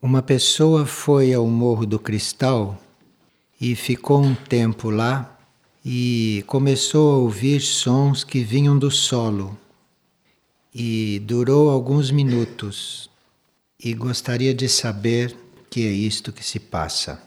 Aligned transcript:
Uma 0.00 0.22
pessoa 0.22 0.86
foi 0.86 1.34
ao 1.34 1.44
Morro 1.48 1.84
do 1.84 1.98
Cristal 1.98 2.80
e 3.60 3.74
ficou 3.74 4.22
um 4.22 4.32
tempo 4.32 4.90
lá 4.90 5.36
e 5.84 6.44
começou 6.46 7.14
a 7.14 7.18
ouvir 7.18 7.60
sons 7.60 8.22
que 8.22 8.44
vinham 8.44 8.78
do 8.78 8.92
solo. 8.92 9.58
E 10.72 11.20
durou 11.24 11.68
alguns 11.68 12.12
minutos 12.12 13.10
e 13.82 13.92
gostaria 13.92 14.54
de 14.54 14.68
saber 14.68 15.36
que 15.68 15.84
é 15.84 15.90
isto 15.90 16.32
que 16.32 16.44
se 16.44 16.60
passa. 16.60 17.20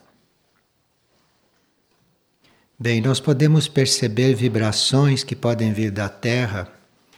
Bem, 2.80 3.02
nós 3.02 3.20
podemos 3.20 3.68
perceber 3.68 4.34
vibrações 4.34 5.26
que 5.26 5.36
podem 5.36 5.74
vir 5.74 5.92
da 5.92 6.08
Terra, 6.08 6.72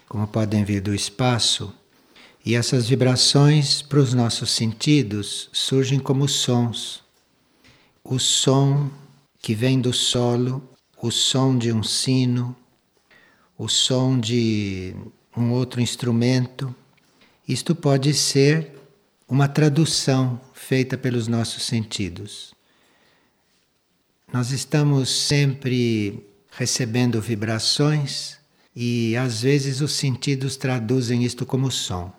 como 0.10 0.26
podem 0.26 0.64
vir 0.64 0.82
do 0.82 0.96
espaço 0.96 1.72
e 2.46 2.56
essas 2.56 2.90
vibrações 2.90 3.82
para 3.82 4.00
os 4.00 4.14
nossos 4.14 4.52
sentidos 4.52 5.50
surgem 5.54 6.00
como 6.00 6.28
sons. 6.28 7.02
O 8.04 8.20
som 8.20 8.92
que 9.42 9.56
vem 9.56 9.80
do 9.80 9.94
solo, 9.94 10.62
o 11.02 11.10
som 11.10 11.58
de 11.58 11.72
um 11.72 11.82
sino, 11.82 12.56
o 13.58 13.70
som 13.70 14.20
de 14.20 14.94
um 15.38 15.52
outro 15.52 15.80
instrumento. 15.80 16.74
Isto 17.48 17.74
pode 17.74 18.14
ser 18.14 18.72
uma 19.28 19.48
tradução 19.48 20.40
feita 20.54 20.98
pelos 20.98 21.28
nossos 21.30 21.64
sentidos. 21.64 22.54
Nós 24.34 24.52
estamos 24.52 25.10
sempre 25.10 26.26
recebendo 26.52 27.22
vibrações 27.22 28.38
e 28.76 29.16
às 29.16 29.42
vezes 29.42 29.80
os 29.80 29.94
sentidos 29.94 30.58
traduzem 30.58 31.24
isto 31.24 31.46
como 31.46 31.72
som. 31.72 32.12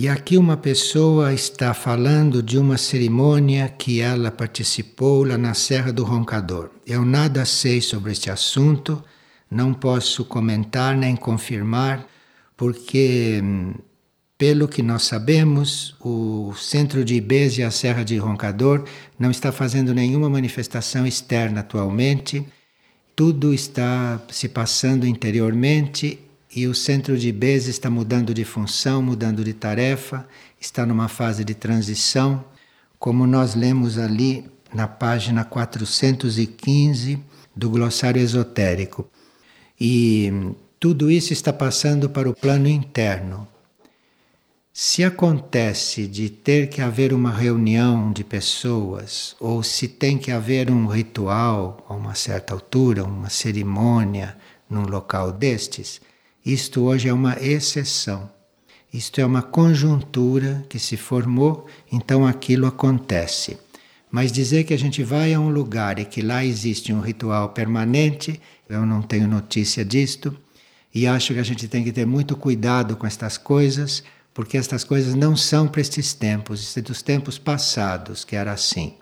E 0.00 0.08
aqui 0.08 0.38
uma 0.38 0.56
pessoa 0.56 1.34
está 1.34 1.74
falando 1.74 2.40
de 2.40 2.56
uma 2.56 2.78
cerimônia 2.78 3.68
que 3.68 4.00
ela 4.00 4.30
participou 4.30 5.24
lá 5.24 5.36
na 5.36 5.54
Serra 5.54 5.92
do 5.92 6.04
Roncador. 6.04 6.70
Eu 6.86 7.04
nada 7.04 7.44
sei 7.44 7.80
sobre 7.80 8.12
este 8.12 8.30
assunto, 8.30 9.02
não 9.50 9.74
posso 9.74 10.24
comentar 10.24 10.96
nem 10.96 11.16
confirmar, 11.16 12.06
porque, 12.56 13.42
pelo 14.38 14.68
que 14.68 14.84
nós 14.84 15.02
sabemos, 15.02 15.96
o 16.00 16.54
Centro 16.54 17.04
de 17.04 17.16
Ibez 17.16 17.58
e 17.58 17.64
a 17.64 17.70
Serra 17.72 18.04
de 18.04 18.16
Roncador 18.18 18.84
não 19.18 19.32
está 19.32 19.50
fazendo 19.50 19.92
nenhuma 19.92 20.30
manifestação 20.30 21.08
externa 21.08 21.58
atualmente. 21.58 22.46
Tudo 23.16 23.52
está 23.52 24.22
se 24.30 24.48
passando 24.48 25.08
interiormente 25.08 26.20
e 26.54 26.66
o 26.66 26.74
centro 26.74 27.18
de 27.18 27.30
Bez 27.30 27.66
está 27.66 27.90
mudando 27.90 28.32
de 28.32 28.44
função, 28.44 29.02
mudando 29.02 29.44
de 29.44 29.52
tarefa, 29.52 30.26
está 30.60 30.86
numa 30.86 31.08
fase 31.08 31.44
de 31.44 31.54
transição, 31.54 32.44
como 32.98 33.26
nós 33.26 33.54
lemos 33.54 33.98
ali 33.98 34.44
na 34.72 34.88
página 34.88 35.44
415 35.44 37.18
do 37.54 37.70
glossário 37.70 38.20
esotérico. 38.20 39.08
E 39.80 40.32
tudo 40.80 41.10
isso 41.10 41.32
está 41.32 41.52
passando 41.52 42.08
para 42.08 42.28
o 42.28 42.34
plano 42.34 42.68
interno. 42.68 43.46
Se 44.72 45.02
acontece 45.02 46.06
de 46.06 46.30
ter 46.30 46.68
que 46.68 46.80
haver 46.80 47.12
uma 47.12 47.32
reunião 47.32 48.12
de 48.12 48.22
pessoas, 48.22 49.34
ou 49.40 49.62
se 49.62 49.88
tem 49.88 50.16
que 50.16 50.30
haver 50.30 50.70
um 50.70 50.86
ritual 50.86 51.84
a 51.88 51.94
uma 51.94 52.14
certa 52.14 52.54
altura, 52.54 53.02
uma 53.02 53.28
cerimônia 53.28 54.36
num 54.70 54.86
local 54.86 55.32
destes, 55.32 56.00
isto 56.52 56.84
hoje 56.84 57.10
é 57.10 57.12
uma 57.12 57.36
exceção. 57.42 58.30
Isto 58.90 59.20
é 59.20 59.26
uma 59.26 59.42
conjuntura 59.42 60.64
que 60.66 60.78
se 60.78 60.96
formou, 60.96 61.66
então 61.92 62.26
aquilo 62.26 62.66
acontece. 62.66 63.58
Mas 64.10 64.32
dizer 64.32 64.64
que 64.64 64.72
a 64.72 64.78
gente 64.78 65.02
vai 65.02 65.34
a 65.34 65.40
um 65.40 65.50
lugar 65.50 65.98
e 65.98 66.06
que 66.06 66.22
lá 66.22 66.42
existe 66.42 66.90
um 66.90 67.00
ritual 67.00 67.50
permanente, 67.50 68.40
eu 68.66 68.86
não 68.86 69.02
tenho 69.02 69.28
notícia 69.28 69.84
disto, 69.84 70.34
e 70.94 71.06
acho 71.06 71.34
que 71.34 71.38
a 71.38 71.42
gente 71.42 71.68
tem 71.68 71.84
que 71.84 71.92
ter 71.92 72.06
muito 72.06 72.34
cuidado 72.34 72.96
com 72.96 73.06
estas 73.06 73.36
coisas, 73.36 74.02
porque 74.32 74.56
estas 74.56 74.84
coisas 74.84 75.14
não 75.14 75.36
são 75.36 75.68
para 75.68 75.82
estes 75.82 76.14
tempos, 76.14 76.62
isso 76.62 76.78
é 76.78 76.82
dos 76.82 77.02
tempos 77.02 77.36
passados 77.36 78.24
que 78.24 78.34
era 78.34 78.52
assim. 78.52 78.94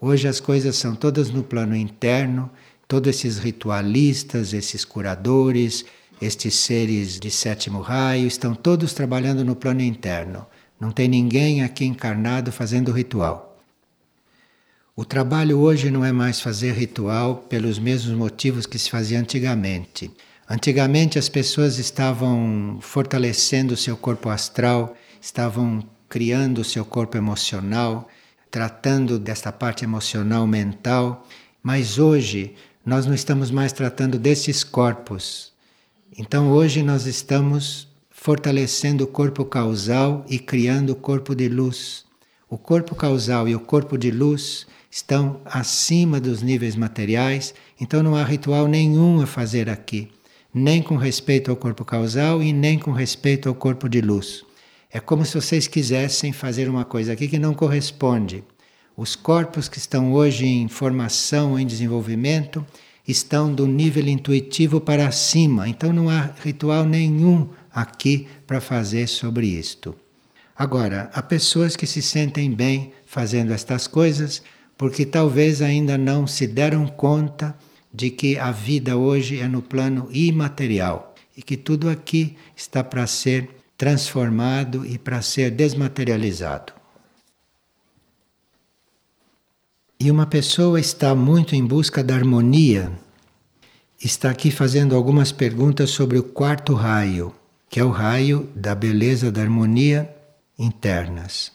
Hoje 0.00 0.28
as 0.28 0.38
coisas 0.38 0.76
são 0.76 0.94
todas 0.94 1.30
no 1.30 1.42
plano 1.42 1.74
interno, 1.74 2.48
todos 2.86 3.10
esses 3.10 3.38
ritualistas, 3.38 4.52
esses 4.52 4.84
curadores, 4.84 5.84
estes 6.22 6.54
seres 6.54 7.18
de 7.18 7.30
sétimo 7.30 7.80
raio 7.80 8.28
estão 8.28 8.54
todos 8.54 8.94
trabalhando 8.94 9.44
no 9.44 9.56
plano 9.56 9.82
interno. 9.82 10.46
Não 10.78 10.92
tem 10.92 11.08
ninguém 11.08 11.62
aqui 11.62 11.84
encarnado 11.84 12.52
fazendo 12.52 12.92
ritual. 12.92 13.58
O 14.94 15.04
trabalho 15.04 15.58
hoje 15.58 15.90
não 15.90 16.04
é 16.04 16.12
mais 16.12 16.40
fazer 16.40 16.74
ritual 16.74 17.36
pelos 17.48 17.78
mesmos 17.78 18.16
motivos 18.16 18.66
que 18.66 18.78
se 18.78 18.88
fazia 18.88 19.18
antigamente. 19.18 20.12
Antigamente 20.48 21.18
as 21.18 21.28
pessoas 21.28 21.78
estavam 21.78 22.78
fortalecendo 22.80 23.74
o 23.74 23.76
seu 23.76 23.96
corpo 23.96 24.28
astral, 24.28 24.94
estavam 25.20 25.82
criando 26.08 26.58
o 26.58 26.64
seu 26.64 26.84
corpo 26.84 27.16
emocional, 27.16 28.08
tratando 28.50 29.18
desta 29.18 29.50
parte 29.50 29.82
emocional 29.82 30.46
mental, 30.46 31.26
mas 31.62 31.98
hoje 31.98 32.54
nós 32.84 33.06
não 33.06 33.14
estamos 33.14 33.50
mais 33.50 33.72
tratando 33.72 34.18
desses 34.18 34.62
corpos, 34.62 35.51
então 36.16 36.52
hoje 36.52 36.82
nós 36.82 37.06
estamos 37.06 37.88
fortalecendo 38.10 39.04
o 39.04 39.06
corpo 39.06 39.44
causal 39.44 40.24
e 40.28 40.38
criando 40.38 40.90
o 40.90 40.96
corpo 40.96 41.34
de 41.34 41.48
luz. 41.48 42.04
O 42.50 42.58
corpo 42.58 42.94
causal 42.94 43.48
e 43.48 43.54
o 43.54 43.60
corpo 43.60 43.96
de 43.96 44.10
luz 44.10 44.66
estão 44.90 45.40
acima 45.44 46.20
dos 46.20 46.42
níveis 46.42 46.76
materiais, 46.76 47.54
então 47.80 48.02
não 48.02 48.14
há 48.14 48.22
ritual 48.22 48.68
nenhum 48.68 49.22
a 49.22 49.26
fazer 49.26 49.70
aqui, 49.70 50.10
nem 50.52 50.82
com 50.82 50.96
respeito 50.96 51.50
ao 51.50 51.56
corpo 51.56 51.82
causal 51.82 52.42
e 52.42 52.52
nem 52.52 52.78
com 52.78 52.92
respeito 52.92 53.48
ao 53.48 53.54
corpo 53.54 53.88
de 53.88 54.02
luz. 54.02 54.44
É 54.90 55.00
como 55.00 55.24
se 55.24 55.34
vocês 55.34 55.66
quisessem 55.66 56.30
fazer 56.30 56.68
uma 56.68 56.84
coisa 56.84 57.14
aqui 57.14 57.26
que 57.26 57.38
não 57.38 57.54
corresponde. 57.54 58.44
Os 58.94 59.16
corpos 59.16 59.66
que 59.66 59.78
estão 59.78 60.12
hoje 60.12 60.44
em 60.44 60.68
formação, 60.68 61.58
em 61.58 61.66
desenvolvimento, 61.66 62.64
estão 63.06 63.52
do 63.52 63.66
nível 63.66 64.06
intuitivo 64.08 64.80
para 64.80 65.10
cima, 65.10 65.68
então 65.68 65.92
não 65.92 66.08
há 66.08 66.30
ritual 66.42 66.84
nenhum 66.84 67.48
aqui 67.72 68.26
para 68.46 68.60
fazer 68.60 69.08
sobre 69.08 69.46
isto. 69.46 69.94
Agora, 70.56 71.10
há 71.12 71.22
pessoas 71.22 71.74
que 71.74 71.86
se 71.86 72.02
sentem 72.02 72.50
bem 72.50 72.92
fazendo 73.06 73.52
estas 73.52 73.86
coisas 73.86 74.42
porque 74.76 75.06
talvez 75.06 75.62
ainda 75.62 75.96
não 75.96 76.26
se 76.26 76.46
deram 76.46 76.86
conta 76.86 77.56
de 77.92 78.10
que 78.10 78.38
a 78.38 78.50
vida 78.50 78.96
hoje 78.96 79.40
é 79.40 79.48
no 79.48 79.62
plano 79.62 80.08
imaterial 80.12 81.14
e 81.36 81.42
que 81.42 81.56
tudo 81.56 81.88
aqui 81.88 82.36
está 82.56 82.82
para 82.82 83.06
ser 83.06 83.48
transformado 83.76 84.86
e 84.86 84.98
para 84.98 85.22
ser 85.22 85.50
desmaterializado. 85.50 86.81
E 90.04 90.10
uma 90.10 90.26
pessoa 90.26 90.80
está 90.80 91.14
muito 91.14 91.54
em 91.54 91.64
busca 91.64 92.02
da 92.02 92.16
harmonia, 92.16 92.90
está 94.02 94.30
aqui 94.30 94.50
fazendo 94.50 94.96
algumas 94.96 95.30
perguntas 95.30 95.90
sobre 95.90 96.18
o 96.18 96.24
quarto 96.24 96.74
raio, 96.74 97.32
que 97.70 97.78
é 97.78 97.84
o 97.84 97.90
raio 97.90 98.50
da 98.52 98.74
beleza 98.74 99.30
da 99.30 99.42
harmonia 99.42 100.12
internas. 100.58 101.52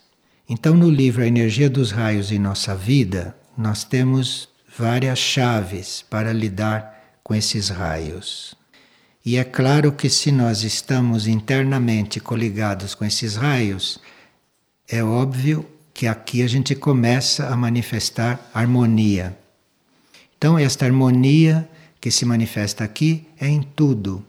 Então, 0.48 0.72
no 0.72 0.88
livro 0.88 1.22
A 1.22 1.26
Energia 1.26 1.68
dos 1.68 1.90
Raios 1.90 2.32
em 2.32 2.38
Nossa 2.38 2.74
Vida, 2.74 3.36
nós 3.54 3.84
temos 3.84 4.48
várias 4.78 5.18
chaves 5.18 6.02
para 6.08 6.32
lidar 6.32 7.18
com 7.22 7.34
esses 7.34 7.68
raios. 7.68 8.54
E 9.26 9.36
é 9.36 9.44
claro 9.44 9.92
que 9.92 10.08
se 10.08 10.32
nós 10.32 10.62
estamos 10.62 11.26
internamente 11.26 12.18
coligados 12.18 12.94
com 12.94 13.04
esses 13.04 13.36
raios, 13.36 14.00
é 14.88 15.04
óbvio 15.04 15.68
que 15.98 16.06
aqui 16.06 16.44
a 16.44 16.46
gente 16.46 16.76
começa 16.76 17.48
a 17.48 17.56
manifestar 17.56 18.48
harmonia. 18.54 19.36
Então, 20.36 20.56
esta 20.56 20.84
harmonia 20.84 21.68
que 22.00 22.08
se 22.08 22.24
manifesta 22.24 22.84
aqui 22.84 23.26
é 23.40 23.48
em 23.48 23.62
tudo. 23.62 24.24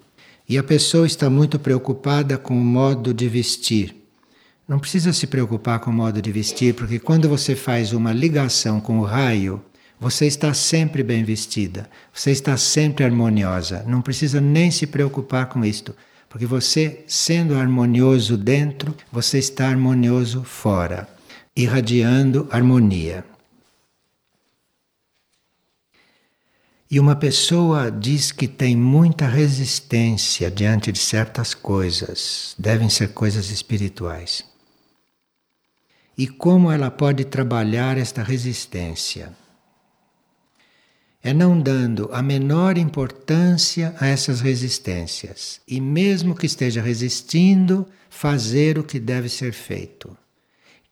E 0.47 0.57
a 0.57 0.63
pessoa 0.63 1.05
está 1.05 1.29
muito 1.29 1.59
preocupada 1.59 2.39
com 2.39 2.59
o 2.59 2.65
modo 2.65 3.13
de 3.13 3.29
vestir. 3.29 3.95
Não 4.67 4.79
precisa 4.79 5.13
se 5.13 5.27
preocupar 5.27 5.79
com 5.79 5.91
o 5.91 5.93
modo 5.93 6.19
de 6.19 6.31
vestir, 6.31 6.73
porque 6.73 6.97
quando 6.97 7.29
você 7.29 7.55
faz 7.55 7.93
uma 7.93 8.11
ligação 8.11 8.81
com 8.81 8.97
o 8.97 9.03
raio, 9.03 9.63
você 9.99 10.25
está 10.25 10.55
sempre 10.55 11.03
bem 11.03 11.23
vestida, 11.23 11.87
você 12.11 12.31
está 12.31 12.57
sempre 12.57 13.05
harmoniosa. 13.05 13.85
Não 13.87 14.01
precisa 14.01 14.41
nem 14.41 14.71
se 14.71 14.87
preocupar 14.87 15.45
com 15.45 15.63
isto, 15.63 15.95
porque 16.27 16.47
você, 16.47 17.03
sendo 17.05 17.53
harmonioso 17.53 18.35
dentro, 18.35 18.95
você 19.11 19.37
está 19.37 19.67
harmonioso 19.67 20.43
fora 20.43 21.18
irradiando 21.61 22.47
harmonia. 22.49 23.25
E 26.89 26.99
uma 26.99 27.15
pessoa 27.15 27.91
diz 27.91 28.31
que 28.31 28.47
tem 28.47 28.75
muita 28.75 29.27
resistência 29.27 30.49
diante 30.49 30.91
de 30.91 30.99
certas 30.99 31.53
coisas, 31.53 32.55
devem 32.57 32.89
ser 32.89 33.13
coisas 33.13 33.51
espirituais. 33.51 34.43
e 36.19 36.27
como 36.27 36.69
ela 36.69 36.91
pode 36.91 37.23
trabalhar 37.23 37.97
esta 37.97 38.21
resistência. 38.21 39.31
É 41.23 41.33
não 41.33 41.57
dando 41.61 42.09
a 42.11 42.21
menor 42.21 42.77
importância 42.77 43.95
a 43.97 44.05
essas 44.05 44.41
resistências 44.41 45.61
e, 45.65 45.79
mesmo 45.79 46.35
que 46.35 46.45
esteja 46.45 46.81
resistindo, 46.81 47.87
fazer 48.09 48.77
o 48.77 48.83
que 48.83 48.99
deve 48.99 49.29
ser 49.29 49.53
feito. 49.53 50.17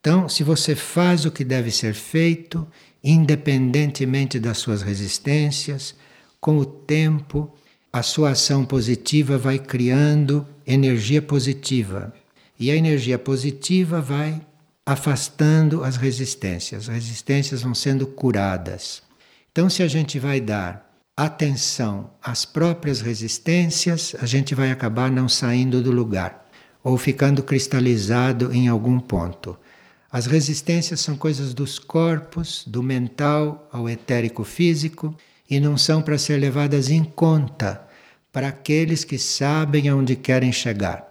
Então, 0.08 0.30
se 0.30 0.42
você 0.42 0.74
faz 0.74 1.26
o 1.26 1.32
que 1.32 1.44
deve 1.44 1.70
ser 1.70 1.94
feito, 1.94 2.66
independentemente 3.04 4.40
das 4.40 4.58
suas 4.58 4.82
resistências, 4.82 5.96
com 6.40 6.58
o 6.60 6.66
tempo, 6.66 7.54
a 7.92 8.02
sua 8.02 8.30
ação 8.30 8.64
positiva 8.64 9.38
vai 9.38 9.60
criando 9.60 10.48
energia 10.66 11.22
positiva. 11.22 12.14
E 12.58 12.72
a 12.72 12.76
energia 12.78 13.20
positiva 13.20 14.00
vai 14.00 14.40
afastando 14.86 15.84
as 15.84 15.98
resistências. 15.98 16.88
As 16.88 16.96
resistências 16.96 17.62
vão 17.62 17.76
sendo 17.76 18.08
curadas. 18.08 19.04
Então, 19.52 19.70
se 19.70 19.84
a 19.84 19.90
gente 19.90 20.18
vai 20.20 20.40
dar 20.40 20.90
atenção 21.18 22.12
às 22.24 22.46
próprias 22.46 23.02
resistências, 23.02 24.16
a 24.22 24.26
gente 24.26 24.56
vai 24.56 24.72
acabar 24.72 25.12
não 25.12 25.28
saindo 25.28 25.82
do 25.82 25.92
lugar 25.92 26.48
ou 26.82 26.98
ficando 26.98 27.44
cristalizado 27.44 28.54
em 28.54 28.70
algum 28.70 29.02
ponto. 29.02 29.58
As 30.12 30.26
resistências 30.26 31.02
são 31.02 31.18
coisas 31.18 31.54
dos 31.54 31.78
corpos, 31.78 32.64
do 32.66 32.82
mental 32.82 33.68
ao 33.72 33.90
etérico 33.90 34.44
físico, 34.44 35.16
e 35.50 35.60
não 35.60 35.78
são 35.78 36.02
para 36.02 36.18
ser 36.18 36.38
levadas 36.38 36.90
em 36.90 37.04
conta 37.04 37.86
para 38.32 38.50
aqueles 38.50 39.04
que 39.04 39.18
sabem 39.18 39.90
aonde 39.90 40.16
querem 40.16 40.52
chegar. 40.52 41.06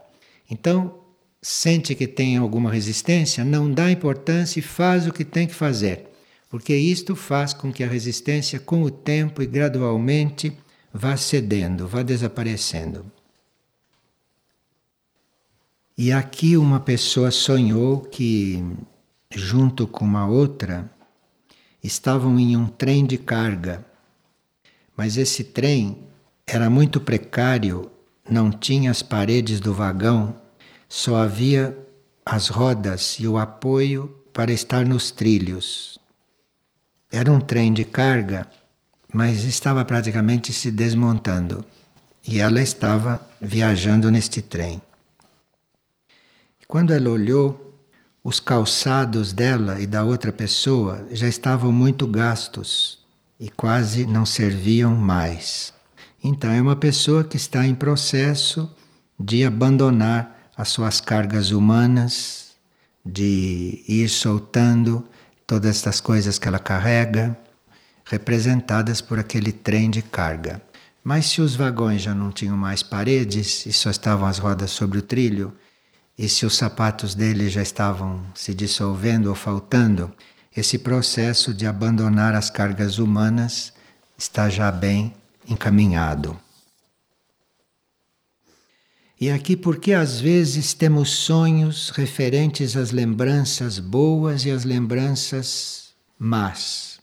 Então, 0.50 1.00
sente 1.42 1.94
que 1.94 2.06
tem 2.06 2.36
alguma 2.36 2.70
resistência, 2.70 3.44
não 3.44 3.70
dá 3.70 3.90
importância 3.90 4.60
e 4.60 4.62
faz 4.62 5.06
o 5.06 5.12
que 5.12 5.24
tem 5.24 5.46
que 5.46 5.54
fazer, 5.54 6.08
porque 6.48 6.74
isto 6.74 7.16
faz 7.16 7.52
com 7.52 7.72
que 7.72 7.82
a 7.82 7.88
resistência, 7.88 8.58
com 8.58 8.82
o 8.82 8.90
tempo 8.90 9.42
e 9.42 9.46
gradualmente, 9.46 10.52
vá 10.92 11.16
cedendo, 11.16 11.86
vá 11.86 12.02
desaparecendo. 12.02 13.04
E 15.96 16.12
aqui 16.12 16.56
uma 16.56 16.80
pessoa 16.80 17.30
sonhou 17.30 18.00
que, 18.00 18.62
junto 19.34 19.86
com 19.86 20.04
uma 20.04 20.26
outra, 20.26 20.90
estavam 21.82 22.38
em 22.38 22.56
um 22.56 22.66
trem 22.66 23.06
de 23.06 23.16
carga, 23.16 23.84
mas 24.96 25.16
esse 25.16 25.42
trem 25.42 25.98
era 26.46 26.68
muito 26.68 27.00
precário, 27.00 27.90
não 28.28 28.50
tinha 28.50 28.90
as 28.90 29.02
paredes 29.02 29.60
do 29.60 29.72
vagão 29.72 30.34
só 30.88 31.16
havia 31.16 31.76
as 32.24 32.48
rodas 32.48 33.16
e 33.18 33.26
o 33.26 33.38
apoio 33.38 34.08
para 34.32 34.52
estar 34.52 34.84
nos 34.84 35.10
trilhos. 35.10 35.98
Era 37.10 37.30
um 37.30 37.40
trem 37.40 37.72
de 37.72 37.84
carga, 37.84 38.46
mas 39.12 39.44
estava 39.44 39.84
praticamente 39.84 40.52
se 40.52 40.70
desmontando 40.70 41.64
e 42.26 42.40
ela 42.40 42.60
estava 42.60 43.20
viajando 43.40 44.10
neste 44.10 44.42
trem. 44.42 44.80
Quando 46.68 46.92
ela 46.92 47.10
olhou, 47.10 47.78
os 48.24 48.40
calçados 48.40 49.32
dela 49.32 49.80
e 49.80 49.86
da 49.86 50.02
outra 50.02 50.32
pessoa 50.32 51.06
já 51.12 51.28
estavam 51.28 51.70
muito 51.70 52.08
gastos 52.08 52.98
e 53.38 53.48
quase 53.48 54.04
não 54.04 54.26
serviam 54.26 54.96
mais. 54.96 55.72
Então 56.22 56.50
é 56.50 56.60
uma 56.60 56.74
pessoa 56.74 57.22
que 57.22 57.36
está 57.36 57.64
em 57.64 57.74
processo 57.74 58.68
de 59.18 59.44
abandonar 59.44 60.50
as 60.56 60.68
suas 60.70 61.00
cargas 61.00 61.52
humanas, 61.52 62.56
de 63.04 63.84
ir 63.86 64.08
soltando 64.08 65.06
todas 65.46 65.70
estas 65.70 66.00
coisas 66.00 66.36
que 66.36 66.48
ela 66.48 66.58
carrega, 66.58 67.38
representadas 68.04 69.00
por 69.00 69.20
aquele 69.20 69.52
trem 69.52 69.88
de 69.88 70.02
carga. 70.02 70.60
Mas 71.04 71.26
se 71.26 71.40
os 71.40 71.54
vagões 71.54 72.02
já 72.02 72.12
não 72.12 72.32
tinham 72.32 72.56
mais 72.56 72.82
paredes 72.82 73.64
e 73.66 73.72
só 73.72 73.88
estavam 73.88 74.26
as 74.26 74.38
rodas 74.38 74.72
sobre 74.72 74.98
o 74.98 75.02
trilho, 75.02 75.52
e 76.18 76.28
se 76.28 76.46
os 76.46 76.56
sapatos 76.56 77.14
dele 77.14 77.48
já 77.48 77.62
estavam 77.62 78.24
se 78.34 78.54
dissolvendo 78.54 79.26
ou 79.26 79.34
faltando, 79.34 80.12
esse 80.56 80.78
processo 80.78 81.52
de 81.52 81.66
abandonar 81.66 82.34
as 82.34 82.48
cargas 82.48 82.98
humanas 82.98 83.72
está 84.16 84.48
já 84.48 84.72
bem 84.72 85.14
encaminhado. 85.46 86.38
E 89.20 89.30
aqui 89.30 89.56
porque 89.56 89.92
às 89.92 90.20
vezes 90.20 90.74
temos 90.74 91.10
sonhos 91.10 91.90
referentes 91.90 92.76
às 92.76 92.90
lembranças 92.90 93.78
boas 93.78 94.44
e 94.44 94.50
às 94.50 94.64
lembranças 94.64 95.90
más. 96.18 96.98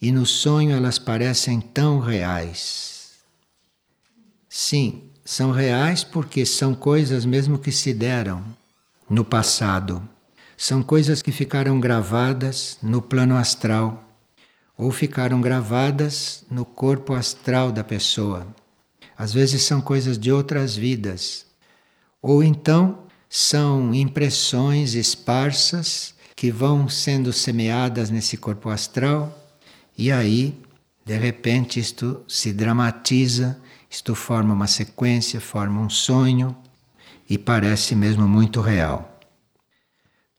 E 0.00 0.10
no 0.10 0.26
sonho 0.26 0.72
elas 0.72 0.98
parecem 0.98 1.60
tão 1.60 2.00
reais. 2.00 3.12
Sim, 4.48 5.11
são 5.24 5.50
reais 5.50 6.04
porque 6.04 6.44
são 6.44 6.74
coisas 6.74 7.24
mesmo 7.24 7.58
que 7.58 7.72
se 7.72 7.92
deram 7.92 8.44
no 9.08 9.24
passado. 9.24 10.02
São 10.56 10.82
coisas 10.82 11.22
que 11.22 11.32
ficaram 11.32 11.80
gravadas 11.80 12.78
no 12.82 13.02
plano 13.02 13.36
astral 13.36 14.04
ou 14.76 14.90
ficaram 14.90 15.40
gravadas 15.40 16.44
no 16.50 16.64
corpo 16.64 17.14
astral 17.14 17.70
da 17.72 17.84
pessoa. 17.84 18.46
Às 19.16 19.32
vezes 19.32 19.62
são 19.62 19.80
coisas 19.80 20.18
de 20.18 20.32
outras 20.32 20.74
vidas. 20.76 21.46
Ou 22.20 22.42
então 22.42 23.00
são 23.28 23.94
impressões 23.94 24.94
esparsas 24.94 26.14
que 26.34 26.50
vão 26.50 26.88
sendo 26.88 27.32
semeadas 27.32 28.10
nesse 28.10 28.36
corpo 28.36 28.68
astral 28.68 29.38
e 29.96 30.10
aí, 30.10 30.58
de 31.04 31.16
repente, 31.16 31.78
isto 31.78 32.22
se 32.26 32.52
dramatiza, 32.52 33.60
isto 33.92 34.14
forma 34.14 34.54
uma 34.54 34.66
sequência, 34.66 35.38
forma 35.38 35.78
um 35.78 35.90
sonho 35.90 36.56
e 37.28 37.36
parece 37.36 37.94
mesmo 37.94 38.26
muito 38.26 38.62
real. 38.62 39.20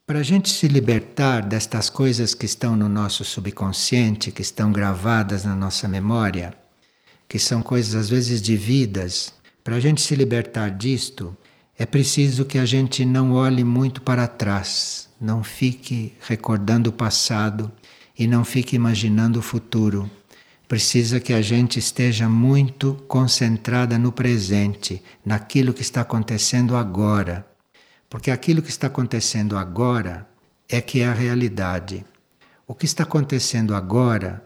Para 0.07 0.19
a 0.19 0.23
gente 0.23 0.49
se 0.49 0.67
libertar 0.67 1.43
destas 1.43 1.87
coisas 1.87 2.33
que 2.33 2.47
estão 2.47 2.75
no 2.75 2.89
nosso 2.89 3.23
subconsciente, 3.23 4.31
que 4.31 4.41
estão 4.41 4.71
gravadas 4.71 5.45
na 5.45 5.55
nossa 5.55 5.87
memória, 5.87 6.51
que 7.29 7.37
são 7.37 7.61
coisas 7.61 7.93
às 7.93 8.09
vezes 8.09 8.41
de 8.41 8.57
vidas, 8.57 9.31
para 9.63 9.75
a 9.75 9.79
gente 9.79 10.01
se 10.01 10.15
libertar 10.15 10.71
disto, 10.71 11.37
é 11.77 11.85
preciso 11.85 12.45
que 12.45 12.57
a 12.57 12.65
gente 12.65 13.05
não 13.05 13.33
olhe 13.33 13.63
muito 13.63 14.01
para 14.01 14.27
trás, 14.27 15.07
não 15.21 15.43
fique 15.43 16.13
recordando 16.21 16.89
o 16.89 16.93
passado 16.93 17.71
e 18.17 18.25
não 18.25 18.43
fique 18.43 18.75
imaginando 18.75 19.37
o 19.37 19.43
futuro. 19.43 20.09
Precisa 20.73 21.19
que 21.19 21.33
a 21.33 21.39
gente 21.39 21.77
esteja 21.77 22.27
muito 22.27 22.95
concentrada 23.07 23.95
no 23.99 24.11
presente, 24.11 25.03
naquilo 25.23 25.71
que 25.71 25.83
está 25.83 26.01
acontecendo 26.01 26.75
agora. 26.75 27.45
Porque 28.09 28.31
aquilo 28.31 28.59
que 28.59 28.71
está 28.71 28.87
acontecendo 28.87 29.55
agora 29.55 30.27
é 30.67 30.81
que 30.81 31.01
é 31.01 31.05
a 31.05 31.13
realidade. 31.13 32.03
O 32.65 32.73
que 32.73 32.85
está 32.85 33.03
acontecendo 33.03 33.75
agora 33.75 34.43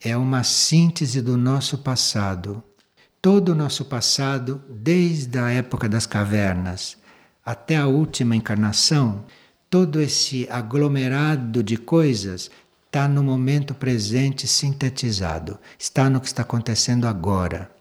é 0.00 0.16
uma 0.16 0.42
síntese 0.42 1.22
do 1.22 1.36
nosso 1.36 1.78
passado. 1.78 2.60
Todo 3.20 3.50
o 3.50 3.54
nosso 3.54 3.84
passado, 3.84 4.60
desde 4.68 5.38
a 5.38 5.48
época 5.48 5.88
das 5.88 6.06
cavernas 6.06 6.96
até 7.44 7.76
a 7.76 7.86
última 7.86 8.34
encarnação, 8.34 9.24
todo 9.70 10.00
esse 10.00 10.48
aglomerado 10.50 11.62
de 11.62 11.76
coisas 11.76 12.50
está 12.92 13.08
no 13.08 13.22
momento 13.22 13.74
presente 13.74 14.46
sintetizado, 14.46 15.58
está 15.78 16.10
no 16.10 16.20
que 16.20 16.26
está 16.26 16.42
acontecendo 16.42 17.06
agora. 17.06 17.74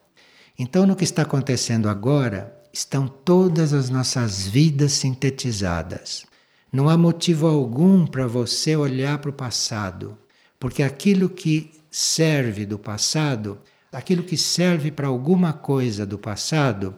Então, 0.58 0.88
no 0.88 0.96
que 0.96 1.04
está 1.04 1.24
acontecendo 1.24 1.90
agora, 1.90 2.58
estão 2.72 3.10
todas 3.10 3.74
as 3.74 3.90
nossas 3.90 4.48
vidas 4.48 4.94
sintetizadas. 4.94 6.26
Não 6.72 6.88
há 6.88 6.96
motivo 6.96 7.46
algum 7.46 8.08
para 8.08 8.26
você 8.26 8.78
olhar 8.78 9.18
para 9.18 9.32
o 9.32 9.34
passado, 9.34 10.18
porque 10.58 10.82
aquilo 10.82 11.28
que 11.30 11.72
serve 11.92 12.66
do 12.66 12.80
passado, 12.80 13.60
aquilo 13.92 14.24
que 14.24 14.38
serve 14.38 14.92
para 14.92 15.10
alguma 15.10 15.52
coisa 15.52 16.06
do 16.06 16.18
passado, 16.18 16.96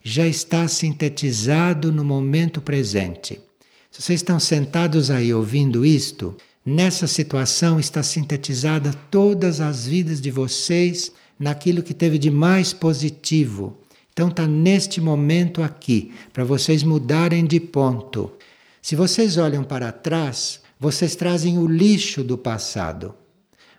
já 0.00 0.24
está 0.24 0.68
sintetizado 0.68 1.90
no 1.90 2.04
momento 2.04 2.60
presente. 2.60 3.40
Se 3.90 4.00
vocês 4.00 4.20
estão 4.20 4.38
sentados 4.38 5.10
aí 5.10 5.34
ouvindo 5.34 5.84
isto, 5.84 6.36
nessa 6.66 7.06
situação 7.06 7.78
está 7.78 8.02
sintetizada 8.02 8.92
todas 9.08 9.60
as 9.60 9.86
vidas 9.86 10.20
de 10.20 10.32
vocês 10.32 11.12
naquilo 11.38 11.82
que 11.82 11.94
teve 11.94 12.18
de 12.18 12.30
mais 12.30 12.72
positivo. 12.72 13.78
Então 14.12 14.28
está 14.28 14.46
neste 14.46 15.00
momento 15.00 15.62
aqui, 15.62 16.12
para 16.32 16.42
vocês 16.42 16.82
mudarem 16.82 17.44
de 17.46 17.60
ponto. 17.60 18.32
Se 18.82 18.96
vocês 18.96 19.36
olham 19.36 19.62
para 19.62 19.92
trás, 19.92 20.60
vocês 20.80 21.14
trazem 21.14 21.58
o 21.58 21.66
lixo 21.66 22.24
do 22.24 22.36
passado. 22.36 23.14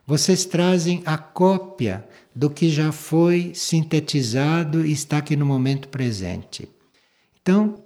Vocês 0.06 0.46
trazem 0.46 1.02
a 1.06 1.18
cópia 1.18 2.08
do 2.34 2.50
que 2.50 2.70
já 2.70 2.92
foi 2.92 3.52
sintetizado 3.54 4.86
e 4.86 4.92
está 4.92 5.18
aqui 5.18 5.36
no 5.36 5.46
momento 5.46 5.90
presente. 5.90 6.70
Então, 7.42 7.84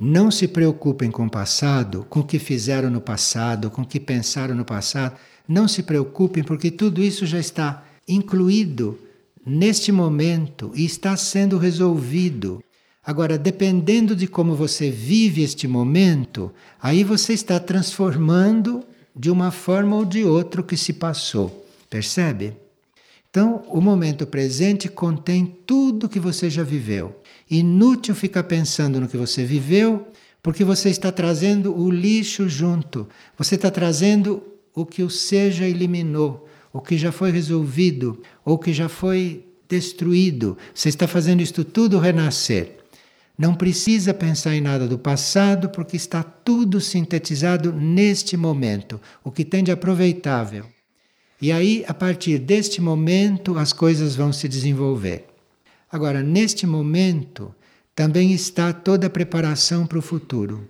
Não 0.00 0.30
se 0.30 0.46
preocupem 0.46 1.10
com 1.10 1.26
o 1.26 1.30
passado, 1.30 2.06
com 2.08 2.20
o 2.20 2.24
que 2.24 2.38
fizeram 2.38 2.88
no 2.88 3.00
passado, 3.00 3.68
com 3.68 3.82
o 3.82 3.86
que 3.86 3.98
pensaram 3.98 4.54
no 4.54 4.64
passado. 4.64 5.16
Não 5.48 5.66
se 5.66 5.82
preocupem, 5.82 6.44
porque 6.44 6.70
tudo 6.70 7.02
isso 7.02 7.26
já 7.26 7.40
está 7.40 7.84
incluído 8.06 8.96
neste 9.44 9.90
momento 9.90 10.70
e 10.76 10.84
está 10.84 11.16
sendo 11.16 11.58
resolvido. 11.58 12.62
Agora, 13.04 13.36
dependendo 13.36 14.14
de 14.14 14.28
como 14.28 14.54
você 14.54 14.88
vive 14.88 15.42
este 15.42 15.66
momento, 15.66 16.52
aí 16.80 17.02
você 17.02 17.32
está 17.32 17.58
transformando 17.58 18.84
de 19.16 19.30
uma 19.30 19.50
forma 19.50 19.96
ou 19.96 20.04
de 20.04 20.24
outra 20.24 20.60
o 20.60 20.64
que 20.64 20.76
se 20.76 20.92
passou. 20.92 21.66
Percebe? 21.90 22.54
Então, 23.30 23.64
o 23.66 23.80
momento 23.80 24.26
presente 24.26 24.88
contém 24.88 25.58
tudo 25.66 26.08
que 26.08 26.20
você 26.20 26.48
já 26.48 26.62
viveu. 26.62 27.20
Inútil 27.50 28.14
ficar 28.14 28.44
pensando 28.44 29.00
no 29.00 29.08
que 29.08 29.16
você 29.16 29.44
viveu, 29.44 30.08
porque 30.42 30.64
você 30.64 30.90
está 30.90 31.10
trazendo 31.10 31.76
o 31.76 31.90
lixo 31.90 32.48
junto. 32.48 33.08
Você 33.36 33.54
está 33.54 33.70
trazendo 33.70 34.42
o 34.74 34.84
que 34.84 35.02
o 35.02 35.10
seja 35.10 35.66
eliminou, 35.66 36.48
o 36.72 36.80
que 36.80 36.96
já 36.96 37.10
foi 37.10 37.30
resolvido, 37.30 38.20
ou 38.44 38.58
que 38.58 38.72
já 38.72 38.88
foi 38.88 39.44
destruído. 39.68 40.56
Você 40.74 40.88
está 40.88 41.06
fazendo 41.06 41.42
isto 41.42 41.64
tudo 41.64 41.98
renascer. 41.98 42.78
Não 43.36 43.54
precisa 43.54 44.12
pensar 44.12 44.56
em 44.56 44.60
nada 44.60 44.88
do 44.88 44.98
passado, 44.98 45.68
porque 45.68 45.96
está 45.96 46.22
tudo 46.22 46.80
sintetizado 46.80 47.72
neste 47.72 48.36
momento, 48.36 49.00
o 49.22 49.30
que 49.30 49.44
tem 49.44 49.62
de 49.62 49.70
aproveitável. 49.70 50.64
E 51.40 51.52
aí, 51.52 51.84
a 51.86 51.94
partir 51.94 52.38
deste 52.38 52.80
momento, 52.80 53.56
as 53.56 53.72
coisas 53.72 54.16
vão 54.16 54.32
se 54.32 54.48
desenvolver. 54.48 55.27
Agora, 55.90 56.22
neste 56.22 56.66
momento, 56.66 57.54
também 57.94 58.32
está 58.32 58.72
toda 58.72 59.06
a 59.06 59.10
preparação 59.10 59.86
para 59.86 59.98
o 59.98 60.02
futuro. 60.02 60.68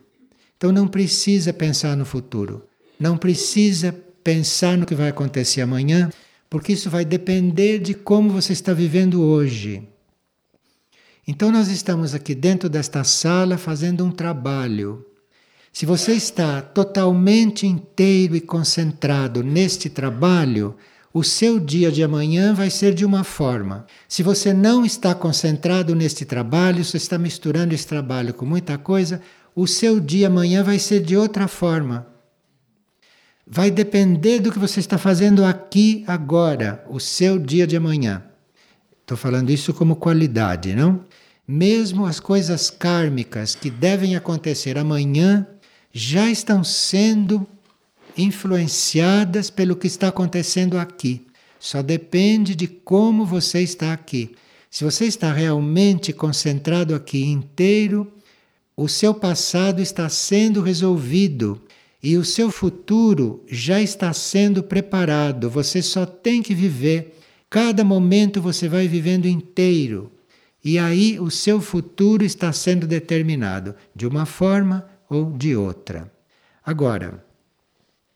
Então, 0.56 0.72
não 0.72 0.88
precisa 0.88 1.52
pensar 1.52 1.96
no 1.96 2.04
futuro, 2.04 2.64
não 2.98 3.16
precisa 3.16 3.92
pensar 4.24 4.76
no 4.76 4.86
que 4.86 4.94
vai 4.94 5.08
acontecer 5.08 5.60
amanhã, 5.60 6.10
porque 6.48 6.72
isso 6.72 6.88
vai 6.88 7.04
depender 7.04 7.78
de 7.78 7.94
como 7.94 8.30
você 8.30 8.52
está 8.52 8.72
vivendo 8.72 9.22
hoje. 9.22 9.86
Então, 11.26 11.52
nós 11.52 11.68
estamos 11.68 12.14
aqui 12.14 12.34
dentro 12.34 12.68
desta 12.68 13.04
sala 13.04 13.58
fazendo 13.58 14.04
um 14.04 14.10
trabalho. 14.10 15.04
Se 15.72 15.84
você 15.84 16.12
está 16.12 16.62
totalmente 16.62 17.66
inteiro 17.66 18.34
e 18.34 18.40
concentrado 18.40 19.42
neste 19.42 19.90
trabalho, 19.90 20.74
o 21.12 21.24
seu 21.24 21.58
dia 21.58 21.90
de 21.90 22.02
amanhã 22.02 22.52
vai 22.52 22.70
ser 22.70 22.94
de 22.94 23.04
uma 23.04 23.24
forma. 23.24 23.86
Se 24.06 24.22
você 24.22 24.52
não 24.52 24.84
está 24.84 25.14
concentrado 25.14 25.94
neste 25.94 26.24
trabalho, 26.24 26.84
se 26.84 26.96
está 26.96 27.18
misturando 27.18 27.74
esse 27.74 27.86
trabalho 27.86 28.34
com 28.34 28.44
muita 28.44 28.76
coisa, 28.76 29.20
o 29.54 29.66
seu 29.66 29.98
dia 29.98 30.26
amanhã 30.26 30.62
vai 30.62 30.78
ser 30.78 31.02
de 31.02 31.16
outra 31.16 31.48
forma. 31.48 32.06
Vai 33.46 33.70
depender 33.70 34.40
do 34.40 34.52
que 34.52 34.58
você 34.58 34.78
está 34.78 34.98
fazendo 34.98 35.44
aqui, 35.44 36.04
agora, 36.06 36.84
o 36.88 37.00
seu 37.00 37.38
dia 37.38 37.66
de 37.66 37.76
amanhã. 37.76 38.22
Estou 39.00 39.16
falando 39.16 39.48
isso 39.48 39.72
como 39.72 39.96
qualidade, 39.96 40.74
não? 40.74 41.02
Mesmo 41.46 42.04
as 42.04 42.20
coisas 42.20 42.68
kármicas 42.68 43.54
que 43.54 43.70
devem 43.70 44.14
acontecer 44.14 44.76
amanhã 44.76 45.46
já 45.90 46.28
estão 46.30 46.62
sendo 46.62 47.46
influenciadas 48.18 49.48
pelo 49.48 49.76
que 49.76 49.86
está 49.86 50.08
acontecendo 50.08 50.76
aqui. 50.76 51.26
Só 51.58 51.80
depende 51.80 52.54
de 52.54 52.66
como 52.66 53.24
você 53.24 53.62
está 53.62 53.92
aqui. 53.92 54.34
Se 54.70 54.84
você 54.84 55.06
está 55.06 55.32
realmente 55.32 56.12
concentrado 56.12 56.94
aqui 56.94 57.24
inteiro, 57.24 58.12
o 58.76 58.88
seu 58.88 59.14
passado 59.14 59.80
está 59.80 60.08
sendo 60.08 60.60
resolvido 60.60 61.62
e 62.02 62.16
o 62.16 62.24
seu 62.24 62.50
futuro 62.50 63.42
já 63.48 63.80
está 63.80 64.12
sendo 64.12 64.62
preparado. 64.62 65.48
Você 65.50 65.82
só 65.82 66.04
tem 66.04 66.42
que 66.42 66.54
viver. 66.54 67.18
Cada 67.48 67.82
momento 67.82 68.42
você 68.42 68.68
vai 68.68 68.86
vivendo 68.86 69.26
inteiro. 69.26 70.12
E 70.64 70.78
aí 70.78 71.18
o 71.18 71.30
seu 71.30 71.60
futuro 71.60 72.24
está 72.24 72.52
sendo 72.52 72.86
determinado 72.86 73.74
de 73.94 74.06
uma 74.06 74.26
forma 74.26 74.86
ou 75.08 75.32
de 75.32 75.56
outra. 75.56 76.12
Agora, 76.64 77.24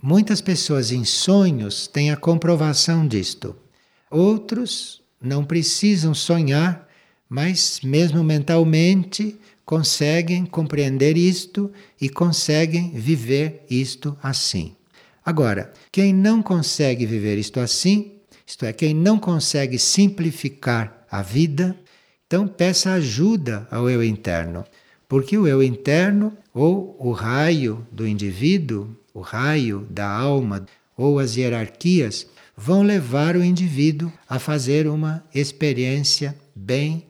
muitas 0.02 0.40
pessoas 0.40 0.90
em 0.90 1.04
sonhos 1.04 1.86
têm 1.86 2.10
a 2.10 2.16
comprovação 2.16 3.06
disto. 3.06 3.54
Outros 4.10 5.00
não 5.20 5.44
precisam 5.44 6.12
sonhar, 6.12 6.88
mas 7.28 7.80
mesmo 7.82 8.24
mentalmente 8.24 9.38
conseguem 9.64 10.44
compreender 10.44 11.16
isto 11.16 11.70
e 12.00 12.08
conseguem 12.08 12.90
viver 12.90 13.64
isto 13.70 14.18
assim. 14.20 14.74
Agora, 15.24 15.72
quem 15.92 16.12
não 16.12 16.42
consegue 16.42 17.06
viver 17.06 17.38
isto 17.38 17.60
assim, 17.60 18.14
isto 18.44 18.66
é, 18.66 18.72
quem 18.72 18.92
não 18.92 19.18
consegue 19.18 19.78
simplificar 19.78 21.06
a 21.08 21.22
vida, 21.22 21.76
então 22.26 22.48
peça 22.48 22.92
ajuda 22.92 23.68
ao 23.70 23.88
eu 23.88 24.02
interno, 24.02 24.64
porque 25.08 25.38
o 25.38 25.46
eu 25.46 25.62
interno, 25.62 26.36
ou 26.52 26.96
o 26.98 27.12
raio 27.12 27.86
do 27.92 28.06
indivíduo, 28.06 28.96
o 29.14 29.20
raio 29.20 29.86
da 29.90 30.08
alma, 30.08 30.66
ou 30.96 31.18
as 31.18 31.36
hierarquias, 31.36 32.26
vão 32.56 32.82
levar 32.82 33.36
o 33.36 33.42
indivíduo 33.42 34.12
a 34.28 34.38
fazer 34.38 34.86
uma 34.86 35.24
experiência 35.34 36.36
bem 36.54 37.04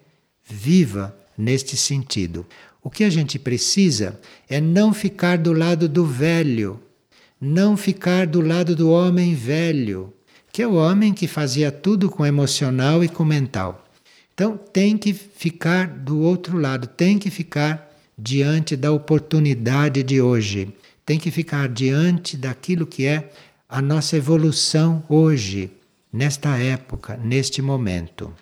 viva 0.44 1.16
neste 1.36 1.76
sentido. 1.76 2.46
O 2.82 2.90
que 2.90 3.04
a 3.04 3.10
gente 3.10 3.38
precisa 3.38 4.20
é 4.48 4.60
não 4.60 4.92
ficar 4.92 5.38
do 5.38 5.52
lado 5.52 5.88
do 5.88 6.04
velho, 6.04 6.80
não 7.40 7.76
ficar 7.76 8.26
do 8.26 8.40
lado 8.40 8.74
do 8.74 8.90
homem 8.90 9.34
velho, 9.34 10.12
que 10.52 10.62
é 10.62 10.66
o 10.66 10.74
homem 10.74 11.14
que 11.14 11.26
fazia 11.26 11.72
tudo 11.72 12.10
com 12.10 12.26
emocional 12.26 13.02
e 13.02 13.08
com 13.08 13.24
mental. 13.24 13.84
Então 14.34 14.56
tem 14.56 14.96
que 14.96 15.12
ficar 15.12 15.86
do 15.86 16.20
outro 16.20 16.58
lado, 16.58 16.86
tem 16.86 17.18
que 17.18 17.30
ficar 17.30 17.90
diante 18.18 18.76
da 18.76 18.92
oportunidade 18.92 20.02
de 20.02 20.20
hoje, 20.20 20.72
tem 21.04 21.18
que 21.18 21.30
ficar 21.30 21.68
diante 21.68 22.36
daquilo 22.36 22.86
que 22.86 23.06
é 23.06 23.32
a 23.68 23.80
nossa 23.80 24.16
evolução 24.16 25.04
hoje, 25.08 25.70
nesta 26.12 26.56
época, 26.58 27.16
neste 27.16 27.60
momento. 27.62 28.32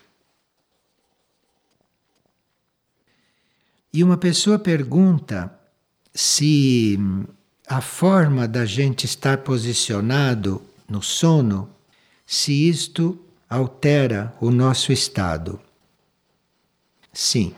E 3.93 4.05
uma 4.05 4.17
pessoa 4.17 4.59
pergunta 4.59 5.53
se 6.15 6.99
a 7.67 7.81
forma 7.81 8.47
da 8.47 8.65
gente 8.65 9.05
estar 9.05 9.39
posicionado 9.39 10.63
no 10.89 11.03
sono, 11.03 11.71
se 12.27 12.69
isto 12.69 13.19
altera 13.49 14.35
o 14.41 14.51
nosso 14.51 14.93
estado. 14.93 15.61
Sim. 17.13 17.55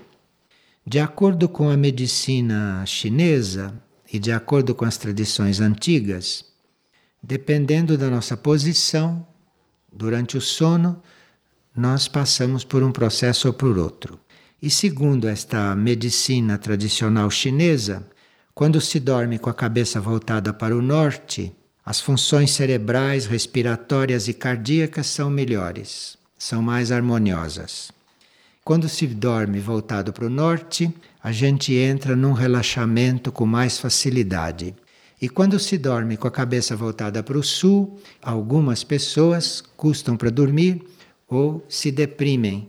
De 0.86 0.98
acordo 0.98 1.48
com 1.48 1.68
a 1.68 1.76
medicina 1.76 2.84
chinesa 2.86 3.74
e 4.12 4.18
de 4.18 4.30
acordo 4.30 4.74
com 4.74 4.84
as 4.84 4.98
tradições 4.98 5.58
antigas, 5.58 6.44
dependendo 7.22 7.96
da 7.96 8.10
nossa 8.10 8.36
posição 8.36 9.26
durante 9.90 10.36
o 10.36 10.40
sono, 10.40 11.02
nós 11.74 12.06
passamos 12.08 12.62
por 12.62 12.82
um 12.82 12.92
processo 12.92 13.48
ou 13.48 13.54
por 13.54 13.78
outro. 13.78 14.20
E 14.60 14.68
segundo 14.68 15.26
esta 15.26 15.74
medicina 15.74 16.58
tradicional 16.58 17.30
chinesa, 17.30 18.06
quando 18.54 18.80
se 18.82 19.00
dorme 19.00 19.38
com 19.38 19.48
a 19.48 19.54
cabeça 19.54 19.98
voltada 19.98 20.52
para 20.52 20.76
o 20.76 20.82
norte, 20.82 21.50
as 21.84 21.98
funções 21.98 22.50
cerebrais, 22.50 23.24
respiratórias 23.24 24.28
e 24.28 24.34
cardíacas 24.34 25.06
são 25.06 25.30
melhores, 25.30 26.18
são 26.38 26.60
mais 26.62 26.92
harmoniosas. 26.92 27.90
Quando 28.62 28.88
se 28.88 29.06
dorme 29.06 29.58
voltado 29.58 30.12
para 30.12 30.26
o 30.26 30.30
norte, 30.30 30.94
a 31.22 31.30
gente 31.30 31.74
entra 31.74 32.16
num 32.16 32.32
relaxamento 32.32 33.30
com 33.30 33.46
mais 33.46 33.78
facilidade. 33.78 34.74
E 35.20 35.28
quando 35.28 35.58
se 35.58 35.78
dorme 35.78 36.16
com 36.16 36.26
a 36.26 36.32
cabeça 36.32 36.74
voltada 36.74 37.22
para 37.22 37.38
o 37.38 37.42
sul, 37.42 38.00
algumas 38.20 38.82
pessoas 38.82 39.62
custam 39.76 40.16
para 40.16 40.30
dormir 40.30 40.82
ou 41.28 41.64
se 41.68 41.92
deprimem, 41.92 42.68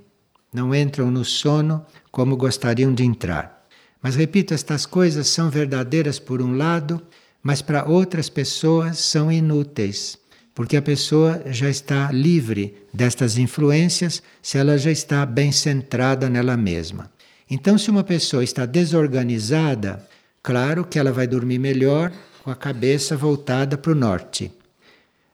não 0.53 0.73
entram 0.73 1.09
no 1.09 1.25
sono 1.25 1.83
como 2.11 2.37
gostariam 2.37 2.93
de 2.93 3.03
entrar. 3.03 3.65
Mas 4.01 4.15
repito, 4.15 4.53
estas 4.53 4.85
coisas 4.85 5.27
são 5.27 5.49
verdadeiras 5.49 6.19
por 6.19 6.41
um 6.41 6.55
lado, 6.55 7.01
mas 7.41 7.61
para 7.61 7.89
outras 7.89 8.29
pessoas 8.29 8.99
são 8.99 9.31
inúteis 9.31 10.21
porque 10.55 10.77
a 10.77 10.81
pessoa 10.81 11.41
já 11.47 11.69
está 11.69 12.11
livre 12.11 12.75
destas 12.93 13.37
influências 13.37 14.21
se 14.41 14.57
ela 14.57 14.77
já 14.77 14.91
está 14.91 15.25
bem 15.25 15.51
centrada 15.51 16.29
nela 16.29 16.55
mesma. 16.55 17.11
Então, 17.55 17.77
se 17.77 17.91
uma 17.91 18.03
pessoa 18.03 18.43
está 18.43 18.65
desorganizada, 18.65 20.03
claro 20.41 20.83
que 20.83 20.97
ela 20.97 21.11
vai 21.11 21.27
dormir 21.27 21.59
melhor 21.59 22.11
com 22.43 22.49
a 22.49 22.55
cabeça 22.55 23.15
voltada 23.15 23.77
para 23.77 23.91
o 23.91 23.95
norte. 23.95 24.51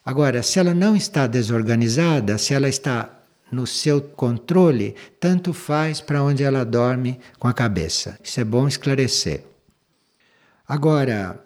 Agora, 0.03 0.43
se 0.43 0.59
ela 0.59 0.73
não 0.73 0.97
está 0.97 1.27
desorganizada, 1.27 2.37
se 2.37 2.53
ela 2.53 2.67
está 2.67 3.09
no 3.49 3.65
seu 3.65 4.01
controle, 4.01 4.95
tanto 5.17 5.53
faz 5.53 6.01
para 6.01 6.21
onde 6.21 6.43
ela 6.43 6.65
dorme 6.65 7.17
com 7.39 7.47
a 7.47 7.53
cabeça. 7.53 8.19
Isso 8.21 8.41
é 8.41 8.43
bom 8.43 8.67
esclarecer. 8.67 9.45
Agora, 10.67 11.41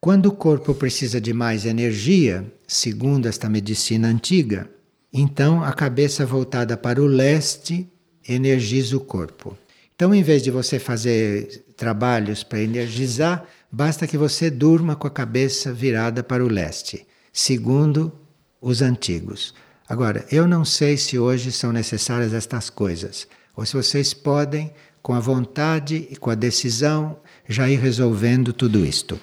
quando 0.00 0.30
o 0.30 0.32
corpo 0.32 0.74
precisa 0.74 1.20
de 1.20 1.34
mais 1.34 1.66
energia, 1.66 2.50
segundo 2.66 3.28
esta 3.28 3.46
medicina 3.46 4.08
antiga, 4.08 4.70
então 5.12 5.62
a 5.62 5.70
cabeça 5.74 6.24
voltada 6.24 6.78
para 6.78 7.02
o 7.02 7.06
leste 7.06 7.86
energiza 8.26 8.96
o 8.96 9.00
corpo. 9.00 9.54
Então, 9.98 10.14
em 10.14 10.22
vez 10.22 10.44
de 10.44 10.50
você 10.52 10.78
fazer 10.78 11.64
trabalhos 11.76 12.44
para 12.44 12.60
energizar, 12.60 13.44
basta 13.68 14.06
que 14.06 14.16
você 14.16 14.48
durma 14.48 14.94
com 14.94 15.08
a 15.08 15.10
cabeça 15.10 15.72
virada 15.72 16.22
para 16.22 16.44
o 16.44 16.46
leste, 16.46 17.04
segundo 17.32 18.12
os 18.60 18.80
antigos. 18.80 19.52
Agora, 19.88 20.24
eu 20.30 20.46
não 20.46 20.64
sei 20.64 20.96
se 20.96 21.18
hoje 21.18 21.50
são 21.50 21.72
necessárias 21.72 22.32
estas 22.32 22.70
coisas, 22.70 23.26
ou 23.56 23.66
se 23.66 23.74
vocês 23.74 24.14
podem, 24.14 24.72
com 25.02 25.14
a 25.14 25.18
vontade 25.18 26.06
e 26.08 26.14
com 26.14 26.30
a 26.30 26.36
decisão, 26.36 27.18
já 27.48 27.68
ir 27.68 27.80
resolvendo 27.80 28.52
tudo 28.52 28.86
isto. 28.86 29.20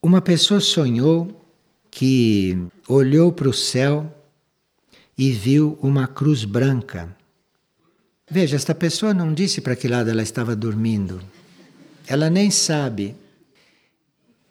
Uma 0.00 0.22
pessoa 0.22 0.60
sonhou 0.60 1.44
que 1.90 2.56
olhou 2.86 3.32
para 3.32 3.48
o 3.48 3.52
céu 3.52 4.14
e 5.16 5.30
viu 5.30 5.78
uma 5.82 6.06
cruz 6.06 6.44
branca. 6.44 7.14
Veja, 8.30 8.56
esta 8.56 8.74
pessoa 8.74 9.12
não 9.12 9.34
disse 9.34 9.60
para 9.60 9.74
que 9.74 9.88
lado 9.88 10.08
ela 10.08 10.22
estava 10.22 10.54
dormindo. 10.54 11.20
Ela 12.06 12.30
nem 12.30 12.50
sabe. 12.50 13.16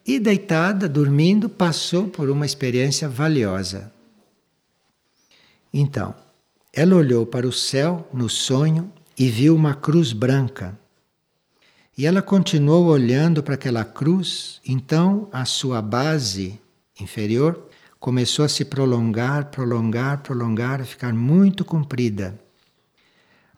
E 0.06 0.18
deitada, 0.18 0.88
dormindo, 0.88 1.48
passou 1.48 2.08
por 2.08 2.28
uma 2.28 2.44
experiência 2.44 3.08
valiosa. 3.08 3.92
Então, 5.72 6.14
ela 6.72 6.96
olhou 6.96 7.24
para 7.24 7.46
o 7.46 7.52
céu 7.52 8.08
no 8.12 8.28
sonho 8.28 8.92
e 9.18 9.28
viu 9.28 9.54
uma 9.54 9.74
cruz 9.74 10.12
branca. 10.12 10.78
E 11.96 12.06
ela 12.06 12.22
continuou 12.22 12.86
olhando 12.86 13.42
para 13.42 13.54
aquela 13.54 13.84
cruz, 13.84 14.60
então 14.66 15.28
a 15.32 15.44
sua 15.44 15.82
base 15.82 16.58
inferior 16.98 17.69
começou 18.00 18.46
a 18.46 18.48
se 18.48 18.64
prolongar, 18.64 19.50
prolongar, 19.50 20.22
prolongar, 20.22 20.80
a 20.80 20.84
ficar 20.84 21.12
muito 21.12 21.66
comprida. 21.66 22.40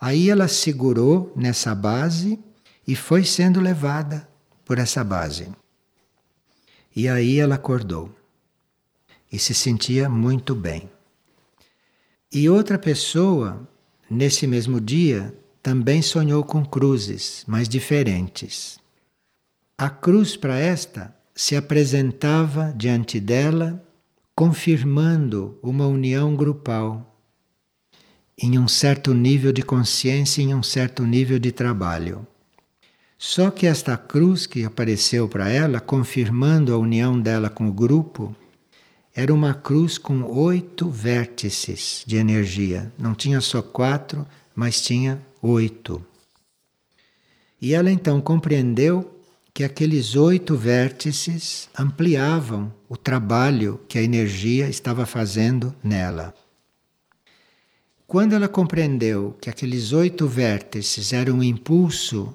Aí 0.00 0.28
ela 0.28 0.49
segurou 0.49 1.32
nessa 1.37 1.72
base 1.76 2.40
e 2.87 2.96
foi 2.96 3.25
sendo 3.25 3.61
levada 3.61 4.28
por 4.64 4.80
essa 4.80 5.04
base. 5.04 5.49
E 6.94 7.08
aí 7.08 7.38
ela 7.38 7.54
acordou 7.54 8.12
e 9.30 9.38
se 9.38 9.54
sentia 9.54 10.08
muito 10.08 10.56
bem. 10.56 10.90
E 12.32 12.50
outra 12.50 12.78
pessoa, 12.78 13.68
nesse 14.11 14.46
mesmo 14.46 14.80
dia, 14.80 15.32
também 15.62 16.02
sonhou 16.02 16.42
com 16.42 16.64
cruzes, 16.64 17.44
mas 17.46 17.68
diferentes. 17.68 18.78
A 19.78 19.88
cruz 19.88 20.37
para 20.37 20.58
esta 20.58 21.14
se 21.34 21.54
apresentava 21.54 22.75
diante 22.76 23.20
dela 23.20 23.82
confirmando 24.34 25.58
uma 25.62 25.86
união 25.86 26.34
grupal 26.34 27.08
em 28.36 28.58
um 28.58 28.66
certo 28.66 29.12
nível 29.12 29.52
de 29.52 29.62
consciência, 29.62 30.42
em 30.42 30.54
um 30.54 30.62
certo 30.62 31.04
nível 31.04 31.38
de 31.38 31.52
trabalho. 31.52 32.26
Só 33.18 33.50
que 33.50 33.66
esta 33.66 33.96
cruz 33.96 34.46
que 34.46 34.64
apareceu 34.64 35.28
para 35.28 35.48
ela, 35.48 35.80
confirmando 35.80 36.74
a 36.74 36.78
união 36.78 37.20
dela 37.20 37.48
com 37.48 37.68
o 37.68 37.72
grupo, 37.72 38.34
era 39.14 39.32
uma 39.32 39.54
cruz 39.54 39.98
com 39.98 40.24
oito 40.24 40.88
vértices 40.88 42.02
de 42.06 42.16
energia. 42.16 42.92
Não 42.98 43.14
tinha 43.14 43.40
só 43.40 43.62
quatro, 43.62 44.26
mas 44.56 44.80
tinha 44.80 45.20
oito. 45.40 46.04
E 47.61 47.74
ela 47.74 47.92
então 47.92 48.20
compreendeu 48.20 49.21
que 49.54 49.64
aqueles 49.64 50.16
oito 50.16 50.56
vértices 50.56 51.68
ampliavam 51.78 52.72
o 52.88 52.96
trabalho 52.96 53.80
que 53.86 53.98
a 53.98 54.02
energia 54.02 54.68
estava 54.68 55.04
fazendo 55.04 55.74
nela. 55.84 56.34
Quando 58.06 58.34
ela 58.34 58.48
compreendeu 58.48 59.36
que 59.40 59.50
aqueles 59.50 59.92
oito 59.92 60.26
vértices 60.26 61.12
eram 61.12 61.36
um 61.38 61.42
impulso 61.42 62.34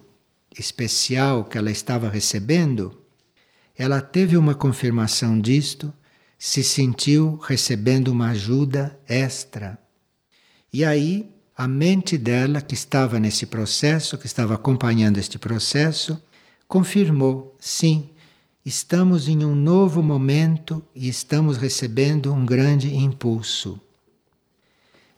especial 0.57 1.45
que 1.45 1.57
ela 1.57 1.71
estava 1.71 2.09
recebendo, 2.09 2.99
ela 3.75 4.01
teve 4.01 4.37
uma 4.37 4.55
confirmação 4.55 5.39
disto, 5.39 5.93
se 6.37 6.63
sentiu 6.63 7.37
recebendo 7.37 8.09
uma 8.09 8.29
ajuda 8.29 8.99
extra. 9.07 9.77
E 10.71 10.83
aí, 10.83 11.31
a 11.55 11.67
mente 11.67 12.17
dela, 12.17 12.61
que 12.61 12.75
estava 12.75 13.19
nesse 13.19 13.47
processo, 13.47 14.17
que 14.17 14.27
estava 14.27 14.55
acompanhando 14.55 15.17
este 15.17 15.39
processo, 15.39 16.21
confirmou: 16.67 17.55
sim, 17.59 18.09
estamos 18.65 19.27
em 19.27 19.45
um 19.45 19.55
novo 19.55 20.03
momento 20.03 20.83
e 20.93 21.07
estamos 21.07 21.57
recebendo 21.57 22.33
um 22.33 22.45
grande 22.45 22.93
impulso. 22.95 23.79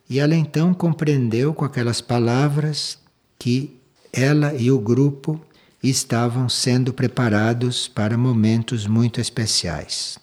E 0.08 0.18
ela 0.18 0.34
então 0.34 0.74
compreendeu 0.74 1.54
com 1.54 1.64
aquelas 1.64 2.00
palavras 2.00 2.98
que 3.38 3.78
ela 4.12 4.54
e 4.54 4.70
o 4.70 4.78
grupo 4.78 5.40
estavam 5.82 6.48
sendo 6.48 6.92
preparados 6.92 7.88
para 7.88 8.18
momentos 8.18 8.86
muito 8.86 9.20
especiais. 9.20 10.18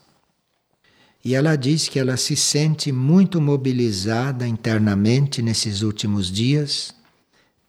E 1.23 1.35
ela 1.35 1.55
diz 1.55 1.89
que 1.89 1.99
ela 1.99 2.15
se 2.15 2.35
sente 2.35 2.91
muito 2.91 3.41
mobilizada 3.41 4.47
internamente 4.47 5.41
nesses 5.41 5.81
últimos 5.81 6.31
dias 6.31 6.93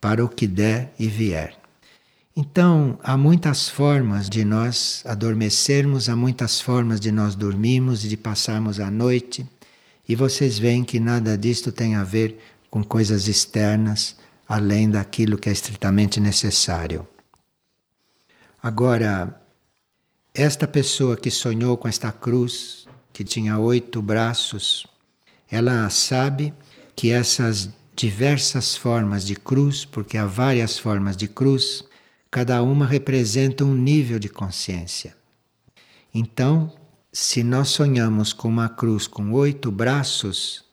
para 0.01 0.25
o 0.25 0.29
que 0.29 0.47
der 0.47 0.93
e 0.99 1.09
vier. 1.09 1.58
Então, 2.41 2.97
há 3.03 3.17
muitas 3.17 3.69
formas 3.69 4.31
de 4.31 4.45
nós 4.45 5.03
adormecermos, 5.05 6.09
há 6.09 6.15
muitas 6.15 6.61
formas 6.61 7.01
de 7.01 7.11
nós 7.11 7.35
dormirmos 7.35 8.05
e 8.05 8.09
de 8.09 8.17
passarmos 8.17 8.79
a 8.79 8.89
noite, 8.93 9.45
e 10.09 10.15
vocês 10.15 10.57
veem 10.57 10.85
que 10.85 11.01
nada 11.01 11.37
disto 11.37 11.73
tem 11.73 11.97
a 11.97 12.05
ver 12.05 12.39
com 12.71 12.85
coisas 12.85 13.27
externas, 13.27 14.15
além 14.49 14.89
daquilo 14.89 15.37
que 15.37 15.49
é 15.49 15.53
estritamente 15.53 16.21
necessário. 16.21 17.05
Agora, 18.63 19.43
esta 20.33 20.69
pessoa 20.69 21.17
que 21.17 21.33
sonhou 21.33 21.77
com 21.77 21.89
esta 21.89 22.13
cruz, 22.13 22.87
que 23.13 23.25
tinha 23.25 23.59
oito 23.59 24.01
braços, 24.01 24.87
ela 25.51 25.91
sabe 25.91 26.55
que 26.95 27.11
essas 27.11 27.69
diversas 27.97 28.77
formas 28.77 29.27
de 29.27 29.35
cruz, 29.35 29.85
porque 29.85 30.17
há 30.17 30.25
várias 30.25 30.79
formas 30.79 31.17
de 31.17 31.27
cruz, 31.27 31.89
cada 32.31 32.63
uma 32.63 32.87
representa 32.87 33.65
um 33.65 33.75
nível 33.75 34.19
de 34.19 34.29
consciência. 34.29 35.17
Então, 36.13 36.73
se 37.13 37.43
nós 37.43 37.69
sonhamos 37.69 38.33
com 38.33 38.49
uma 38.49 38.69
cruz 38.69 39.07
com 39.07 39.33
oito 39.33 39.71
braços, 39.71 40.65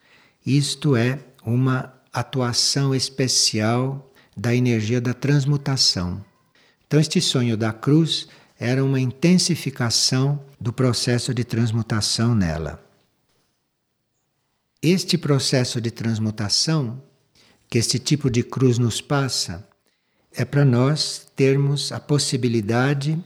isto 0.45 0.95
é 0.95 1.19
uma 1.43 1.93
atuação 2.11 2.93
especial 2.93 4.11
da 4.35 4.53
energia 4.53 4.99
da 4.99 5.13
transmutação. 5.13 6.23
Então, 6.85 6.99
este 6.99 7.21
sonho 7.21 7.57
da 7.57 7.71
cruz 7.71 8.27
era 8.59 8.83
uma 8.83 8.99
intensificação 8.99 10.43
do 10.59 10.71
processo 10.71 11.33
de 11.33 11.43
transmutação 11.43 12.35
nela. 12.35 12.83
Este 14.81 15.17
processo 15.17 15.81
de 15.81 15.89
transmutação 15.89 17.01
que 17.69 17.77
este 17.77 17.97
tipo 17.97 18.29
de 18.29 18.43
cruz 18.43 18.77
nos 18.77 19.01
passa 19.01 19.67
é 20.37 20.43
para 20.43 20.65
nós 20.65 21.27
termos 21.35 21.91
a 21.91 21.99
possibilidade 21.99 23.17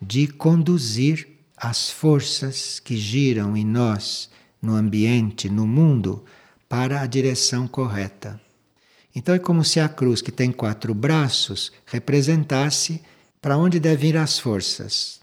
de 0.00 0.26
conduzir 0.26 1.28
as 1.56 1.90
forças 1.90 2.80
que 2.80 2.96
giram 2.96 3.56
em 3.56 3.64
nós, 3.64 4.30
no 4.60 4.74
ambiente, 4.74 5.48
no 5.48 5.66
mundo, 5.66 6.24
para 6.68 7.02
a 7.02 7.06
direção 7.06 7.68
correta. 7.68 8.40
Então 9.14 9.34
é 9.34 9.38
como 9.38 9.62
se 9.62 9.78
a 9.78 9.88
cruz, 9.88 10.20
que 10.20 10.32
tem 10.32 10.50
quatro 10.50 10.94
braços, 10.94 11.70
representasse 11.86 13.00
para 13.40 13.56
onde 13.56 13.78
devem 13.78 14.10
ir 14.10 14.16
as 14.16 14.38
forças, 14.38 15.20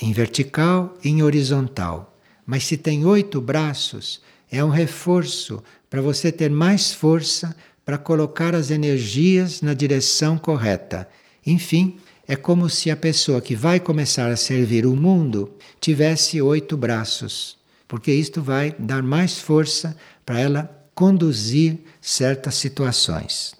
em 0.00 0.12
vertical 0.12 0.96
e 1.04 1.10
em 1.10 1.22
horizontal. 1.22 2.16
Mas 2.46 2.64
se 2.64 2.76
tem 2.76 3.04
oito 3.04 3.40
braços, 3.40 4.20
é 4.50 4.64
um 4.64 4.70
reforço 4.70 5.62
para 5.90 6.00
você 6.00 6.32
ter 6.32 6.50
mais 6.50 6.92
força 6.92 7.54
para 7.88 7.96
colocar 7.96 8.54
as 8.54 8.70
energias 8.70 9.62
na 9.62 9.72
direção 9.72 10.36
correta. 10.36 11.08
Enfim, 11.46 11.98
é 12.26 12.36
como 12.36 12.68
se 12.68 12.90
a 12.90 12.96
pessoa 12.96 13.40
que 13.40 13.56
vai 13.56 13.80
começar 13.80 14.30
a 14.30 14.36
servir 14.36 14.84
o 14.84 14.94
mundo 14.94 15.50
tivesse 15.80 16.38
oito 16.42 16.76
braços, 16.76 17.56
porque 17.88 18.12
isto 18.12 18.42
vai 18.42 18.76
dar 18.78 19.02
mais 19.02 19.38
força 19.38 19.96
para 20.26 20.38
ela 20.38 20.86
conduzir 20.94 21.78
certas 21.98 22.56
situações. 22.56 23.54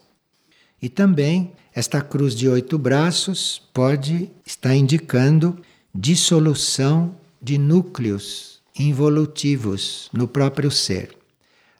E 0.82 0.90
também 0.90 1.52
esta 1.74 2.02
cruz 2.02 2.34
de 2.34 2.50
oito 2.50 2.76
braços 2.76 3.62
pode 3.72 4.30
estar 4.44 4.74
indicando 4.74 5.58
dissolução 5.94 7.16
de 7.40 7.56
núcleos 7.56 8.60
involutivos 8.78 10.10
no 10.12 10.28
próprio 10.28 10.70
ser. 10.70 11.17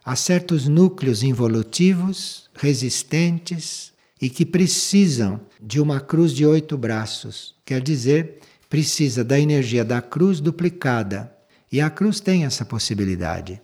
Há 0.09 0.17
certos 0.17 0.67
núcleos 0.67 1.23
involutivos 1.23 2.49
resistentes 2.55 3.93
e 4.19 4.31
que 4.31 4.47
precisam 4.47 5.39
de 5.61 5.79
uma 5.79 6.01
cruz 6.01 6.33
de 6.33 6.47
oito 6.47 6.79
braços. 6.79 7.55
Quer 7.63 7.83
dizer, 7.83 8.39
precisa 8.71 9.23
da 9.23 9.39
energia 9.39 9.85
da 9.85 10.01
cruz 10.01 10.41
duplicada. 10.41 11.31
E 11.71 11.79
a 11.79 11.91
cruz 11.91 12.21
tem 12.21 12.47
essa 12.47 12.65
possibilidade. 12.65 13.61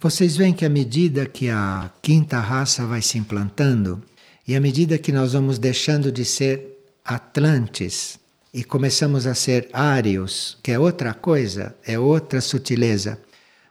Vocês 0.00 0.38
veem 0.38 0.54
que 0.54 0.64
à 0.64 0.70
medida 0.70 1.26
que 1.26 1.50
a 1.50 1.90
quinta 2.00 2.40
raça 2.40 2.86
vai 2.86 3.02
se 3.02 3.18
implantando, 3.18 4.02
e 4.48 4.56
à 4.56 4.60
medida 4.60 4.96
que 4.96 5.12
nós 5.12 5.34
vamos 5.34 5.58
deixando 5.58 6.10
de 6.10 6.24
ser 6.24 6.82
Atlantes 7.04 8.18
e 8.54 8.64
começamos 8.64 9.26
a 9.26 9.34
ser 9.34 9.68
Ários, 9.70 10.56
que 10.62 10.72
é 10.72 10.78
outra 10.78 11.12
coisa, 11.12 11.76
é 11.86 11.98
outra 11.98 12.40
sutileza, 12.40 13.20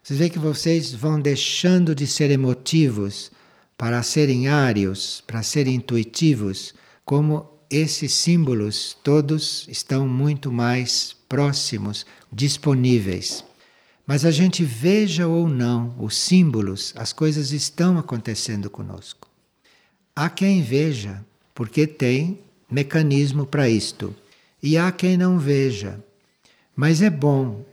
vocês 0.04 0.18
veem 0.18 0.32
que 0.32 0.40
vocês 0.40 0.94
vão 0.94 1.20
deixando 1.22 1.94
de 1.94 2.08
ser 2.08 2.32
emotivos 2.32 3.32
para 3.78 4.02
serem 4.02 4.48
áreos, 4.48 5.24
para 5.28 5.44
serem 5.44 5.76
intuitivos, 5.76 6.74
como 7.06 7.48
esses 7.70 8.14
símbolos 8.14 8.98
todos 9.04 9.68
estão 9.70 10.08
muito 10.08 10.52
mais 10.52 11.16
próximos, 11.30 12.06
disponíveis. 12.32 13.46
Mas 14.06 14.26
a 14.26 14.32
gente 14.32 14.64
veja 14.64 15.28
ou 15.28 15.48
não 15.48 15.96
os 16.00 16.18
símbolos, 16.18 16.94
as 16.98 17.14
coisas 17.14 17.52
estão 17.52 17.98
acontecendo 17.98 18.70
conosco. 18.70 19.30
Há 20.16 20.30
quem 20.30 20.64
veja, 20.64 21.24
porque 21.54 21.86
tem 21.86 22.40
mecanismo 22.70 23.46
para 23.46 23.70
isto, 23.70 24.16
e 24.62 24.78
há 24.78 24.92
quem 24.92 25.16
não 25.16 25.38
veja. 25.38 26.04
Mas 26.76 27.02
é 27.02 27.10
bom 27.10 27.64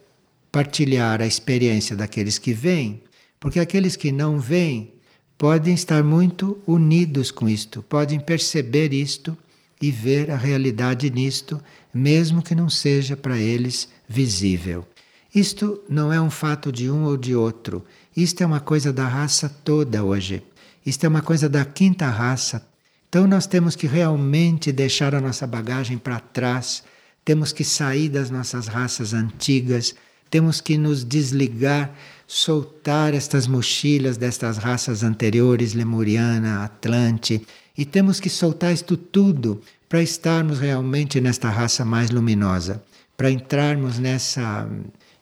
partilhar 0.50 1.20
a 1.20 1.26
experiência 1.26 1.96
daqueles 1.96 2.38
que 2.38 2.52
veem, 2.52 3.02
porque 3.38 3.60
aqueles 3.60 3.96
que 3.96 4.10
não 4.10 4.38
veem 4.38 4.92
podem 5.36 5.74
estar 5.74 6.02
muito 6.02 6.60
unidos 6.66 7.30
com 7.30 7.48
isto, 7.48 7.82
podem 7.82 8.18
perceber 8.18 8.92
isto 8.92 9.36
e 9.80 9.90
ver 9.90 10.30
a 10.30 10.36
realidade 10.36 11.08
nisto, 11.10 11.62
mesmo 11.94 12.42
que 12.42 12.54
não 12.54 12.68
seja 12.68 13.16
para 13.16 13.38
eles 13.38 13.88
visível. 14.08 14.86
Isto 15.32 15.82
não 15.88 16.12
é 16.12 16.20
um 16.20 16.30
fato 16.30 16.72
de 16.72 16.90
um 16.90 17.04
ou 17.04 17.16
de 17.16 17.36
outro. 17.36 17.84
Isto 18.16 18.42
é 18.42 18.46
uma 18.46 18.60
coisa 18.60 18.92
da 18.92 19.06
raça 19.06 19.48
toda 19.48 20.02
hoje. 20.02 20.42
Isto 20.84 21.04
é 21.04 21.08
uma 21.08 21.22
coisa 21.22 21.48
da 21.48 21.64
quinta 21.64 22.08
raça. 22.08 22.66
Então 23.08 23.26
nós 23.26 23.46
temos 23.46 23.76
que 23.76 23.86
realmente 23.86 24.72
deixar 24.72 25.14
a 25.14 25.20
nossa 25.20 25.46
bagagem 25.46 25.96
para 25.96 26.18
trás, 26.18 26.82
temos 27.24 27.52
que 27.52 27.64
sair 27.64 28.08
das 28.08 28.30
nossas 28.30 28.66
raças 28.66 29.14
antigas, 29.14 29.94
temos 30.30 30.60
que 30.60 30.76
nos 30.76 31.04
desligar, 31.04 31.94
soltar 32.26 33.14
estas 33.14 33.46
mochilas 33.46 34.16
destas 34.16 34.58
raças 34.58 35.02
anteriores, 35.02 35.74
Lemuriana, 35.74 36.64
Atlante, 36.64 37.46
e 37.76 37.84
temos 37.84 38.20
que 38.20 38.28
soltar 38.28 38.72
isto 38.72 38.96
tudo 38.96 39.60
para 39.88 40.02
estarmos 40.02 40.58
realmente 40.58 41.20
nesta 41.20 41.48
raça 41.48 41.84
mais 41.84 42.10
luminosa, 42.10 42.82
para 43.16 43.30
entrarmos 43.30 43.98
nessa 43.98 44.68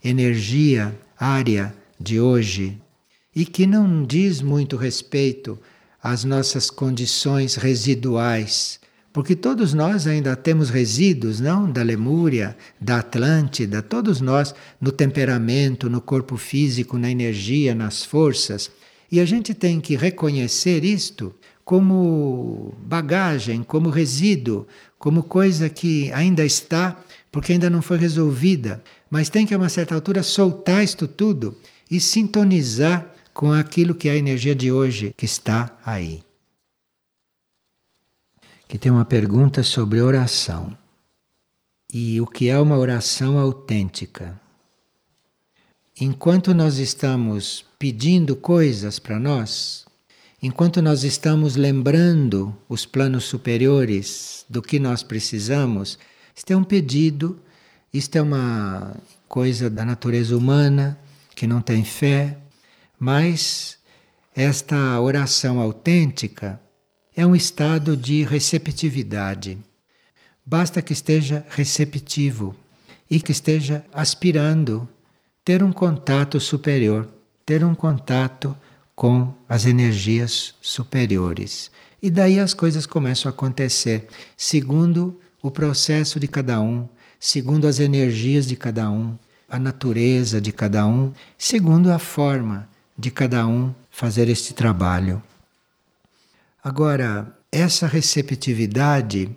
energia 0.03 0.99
área 1.19 1.75
de 1.99 2.21
hoje 2.21 2.79
e 3.35 3.45
que 3.45 3.67
não 3.67 4.05
diz 4.05 4.41
muito 4.41 4.77
respeito 4.77 5.59
às 6.03 6.25
nossas 6.25 6.71
condições 6.71 7.57
residuais, 7.57 8.81
porque 9.17 9.35
todos 9.35 9.73
nós 9.73 10.07
ainda 10.07 10.37
temos 10.37 10.69
resíduos, 10.69 11.41
não? 11.41 11.73
Da 11.73 11.83
Lemúria, 11.83 12.55
da 12.79 12.99
Atlântida, 12.99 13.81
todos 13.81 14.21
nós 14.21 14.55
no 14.79 14.93
temperamento, 14.93 15.89
no 15.89 16.03
corpo 16.03 16.37
físico, 16.37 16.99
na 16.99 17.11
energia, 17.11 17.75
nas 17.75 18.05
forças. 18.05 18.71
E 19.11 19.19
a 19.19 19.25
gente 19.25 19.55
tem 19.55 19.81
que 19.81 19.97
reconhecer 19.97 20.85
isto 20.85 21.35
como 21.65 22.75
bagagem, 22.83 23.63
como 23.63 23.89
resíduo, 23.89 24.67
como 24.99 25.23
coisa 25.23 25.71
que 25.71 26.13
ainda 26.13 26.45
está, 26.45 27.03
porque 27.33 27.55
ainda 27.55 27.71
não 27.71 27.81
foi 27.81 27.97
resolvida 27.97 28.83
mas 29.11 29.29
tem 29.29 29.47
que 29.47 29.55
a 29.55 29.57
uma 29.57 29.69
certa 29.69 29.95
altura 29.95 30.23
soltar 30.23 30.83
isto 30.83 31.07
tudo 31.07 31.57
e 31.91 32.01
sintonizar 32.01 33.13
com 33.33 33.53
aquilo 33.53 33.95
que 33.95 34.09
é 34.09 34.13
a 34.13 34.17
energia 34.17 34.55
de 34.55 34.73
hoje 34.73 35.15
que 35.17 35.25
está 35.25 35.77
aí. 35.85 36.26
Que 38.69 38.79
tem 38.79 38.91
uma 38.91 39.05
pergunta 39.05 39.63
sobre 39.63 40.01
oração. 40.01 40.77
E 41.93 42.21
o 42.21 42.27
que 42.27 42.49
é 42.49 42.59
uma 42.59 42.77
oração 42.77 43.39
autêntica? 43.39 44.39
Enquanto 46.01 46.53
nós 46.53 46.79
estamos 46.79 47.65
pedindo 47.79 48.37
coisas 48.37 48.99
para 48.99 49.19
nós, 49.19 49.87
enquanto 50.43 50.83
nós 50.83 51.05
estamos 51.05 51.57
lembrando 51.57 52.55
os 52.69 52.85
planos 52.85 53.25
superiores 53.25 54.45
do 54.49 54.61
que 54.61 54.79
nós 54.79 55.03
precisamos, 55.03 55.99
isto 56.35 56.53
é 56.53 56.57
um 56.57 56.65
pedido 56.65 57.41
isto 57.97 58.17
é 58.17 58.21
uma 58.21 58.95
coisa 59.27 59.71
da 59.71 59.83
natureza 59.83 60.37
humana 60.37 60.99
que 61.35 61.47
não 61.47 61.63
tem 61.63 61.83
fé, 61.83 62.37
mas 62.99 63.79
esta 64.35 65.01
oração 65.01 65.61
autêntica 65.61 66.61
é 67.17 67.25
um 67.25 67.35
estado 67.35 67.97
de 67.97 68.23
receptividade. 68.23 69.57
Basta 70.45 70.83
que 70.83 70.93
esteja 70.93 71.47
receptivo 71.49 72.55
e 73.11 73.19
que 73.19 73.33
esteja 73.33 73.83
aspirando 73.91 74.87
ter 75.43 75.63
um 75.63 75.73
contato 75.73 76.39
superior, 76.39 77.09
ter 77.47 77.65
um 77.65 77.75
contato 77.75 78.55
com 78.95 79.33
as 79.49 79.65
energias 79.65 80.55
superiores. 80.61 81.71
E 82.03 82.11
daí 82.11 82.39
as 82.39 82.53
coisas 82.53 82.85
começam 82.85 83.31
a 83.31 83.35
acontecer, 83.35 84.07
segundo 84.37 85.19
o 85.43 85.51
processo 85.51 86.21
de 86.21 86.29
cada 86.29 86.61
um, 86.61 86.87
segundo 87.19 87.67
as 87.67 87.81
energias 87.81 88.47
de 88.47 88.57
cada 88.57 88.91
um, 88.91 89.17
a 89.49 89.59
natureza 89.59 90.39
de 90.39 90.53
cada 90.53 90.87
um, 90.87 91.13
segundo 91.39 91.91
a 91.91 91.99
forma 91.99 92.69
de 92.99 93.11
cada 93.11 93.47
um 93.47 93.75
fazer 93.91 94.29
este 94.29 94.53
trabalho. 94.53 95.23
Agora, 96.67 97.33
essa 97.53 97.87
receptividade 97.87 99.31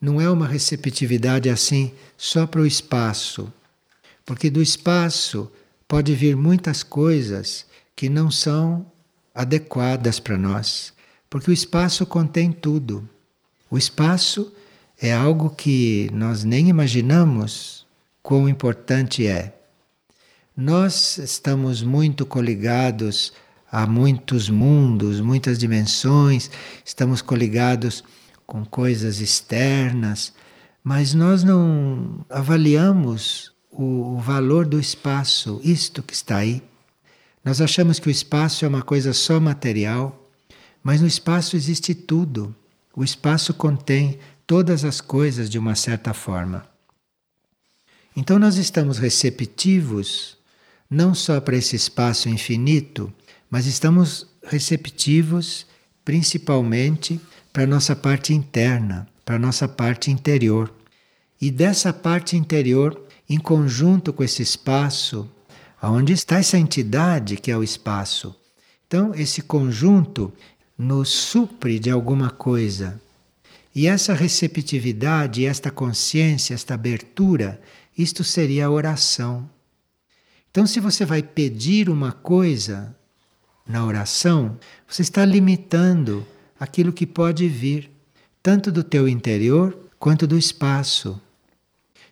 não 0.00 0.18
é 0.18 0.30
uma 0.30 0.46
receptividade 0.48 1.50
assim 1.50 1.92
só 2.16 2.46
para 2.46 2.62
o 2.62 2.66
espaço, 2.66 3.52
porque 4.24 4.48
do 4.48 4.62
espaço 4.62 5.52
pode 5.86 6.14
vir 6.14 6.34
muitas 6.34 6.82
coisas 6.82 7.66
que 7.94 8.08
não 8.08 8.30
são 8.30 8.90
adequadas 9.34 10.18
para 10.18 10.38
nós, 10.38 10.94
porque 11.28 11.50
o 11.50 11.52
espaço 11.52 12.06
contém 12.06 12.50
tudo. 12.50 13.06
O 13.70 13.76
espaço 13.76 14.50
é 14.98 15.12
algo 15.12 15.50
que 15.50 16.08
nós 16.10 16.42
nem 16.42 16.70
imaginamos 16.70 17.86
quão 18.22 18.48
importante 18.48 19.26
é. 19.26 19.52
Nós 20.56 21.18
estamos 21.18 21.82
muito 21.82 22.24
coligados 22.24 23.30
a 23.70 23.86
muitos 23.86 24.50
mundos, 24.50 25.20
muitas 25.20 25.58
dimensões, 25.58 26.50
estamos 26.84 27.22
coligados 27.22 28.02
com 28.46 28.64
coisas 28.64 29.20
externas, 29.20 30.32
mas 30.82 31.14
nós 31.14 31.44
não 31.44 32.24
avaliamos 32.28 33.52
o, 33.70 34.18
valor 34.18 34.66
do 34.66 34.80
espaço, 34.80 35.60
isto 35.62 36.02
que 36.02 36.12
está 36.12 36.38
aí. 36.38 36.62
Nós 37.44 37.60
achamos 37.60 37.98
que 37.98 38.08
o 38.08 38.10
espaço 38.10 38.64
é 38.64 38.68
uma 38.68 38.82
coisa 38.82 39.12
só 39.12 39.38
material, 39.38 40.28
mas 40.82 41.00
no 41.00 41.06
espaço 41.06 41.56
existe 41.56 41.94
tudo. 41.94 42.54
O 42.94 43.04
espaço 43.04 43.54
contém 43.54 44.18
todas 44.46 44.84
as 44.84 45.00
coisas 45.00 45.48
de 45.48 45.58
uma 45.58 45.76
certa 45.76 46.12
forma. 46.12 46.66
Então 48.16 48.38
nós 48.38 48.56
estamos 48.56 48.98
receptivos 48.98 50.36
não 50.90 51.14
só 51.14 51.40
para 51.40 51.56
esse 51.56 51.76
espaço 51.76 52.28
infinito, 52.28 53.12
mas 53.50 53.66
estamos 53.66 54.26
receptivos 54.44 55.66
principalmente 56.04 57.20
para 57.52 57.64
a 57.64 57.66
nossa 57.66 57.96
parte 57.96 58.32
interna, 58.32 59.08
para 59.24 59.36
a 59.36 59.38
nossa 59.38 59.66
parte 59.68 60.10
interior. 60.10 60.72
E 61.40 61.50
dessa 61.50 61.92
parte 61.92 62.36
interior, 62.36 63.06
em 63.28 63.38
conjunto 63.38 64.12
com 64.12 64.22
esse 64.22 64.42
espaço, 64.42 65.30
aonde 65.80 66.12
está 66.12 66.38
essa 66.38 66.58
entidade 66.58 67.36
que 67.36 67.50
é 67.50 67.56
o 67.56 67.62
espaço. 67.62 68.34
Então, 68.86 69.14
esse 69.14 69.42
conjunto 69.42 70.32
nos 70.76 71.08
supre 71.10 71.78
de 71.78 71.90
alguma 71.90 72.30
coisa, 72.30 73.00
e 73.74 73.86
essa 73.86 74.14
receptividade, 74.14 75.46
esta 75.46 75.70
consciência, 75.70 76.54
esta 76.54 76.74
abertura, 76.74 77.60
isto 77.96 78.24
seria 78.24 78.66
a 78.66 78.70
oração. 78.70 79.48
Então, 80.50 80.66
se 80.66 80.80
você 80.80 81.04
vai 81.04 81.22
pedir 81.22 81.88
uma 81.88 82.10
coisa 82.10 82.96
na 83.70 83.86
oração, 83.86 84.58
você 84.86 85.02
está 85.02 85.24
limitando 85.24 86.26
aquilo 86.58 86.92
que 86.92 87.06
pode 87.06 87.48
vir, 87.48 87.90
tanto 88.42 88.72
do 88.72 88.82
teu 88.82 89.08
interior 89.08 89.78
quanto 89.98 90.26
do 90.26 90.36
espaço. 90.36 91.20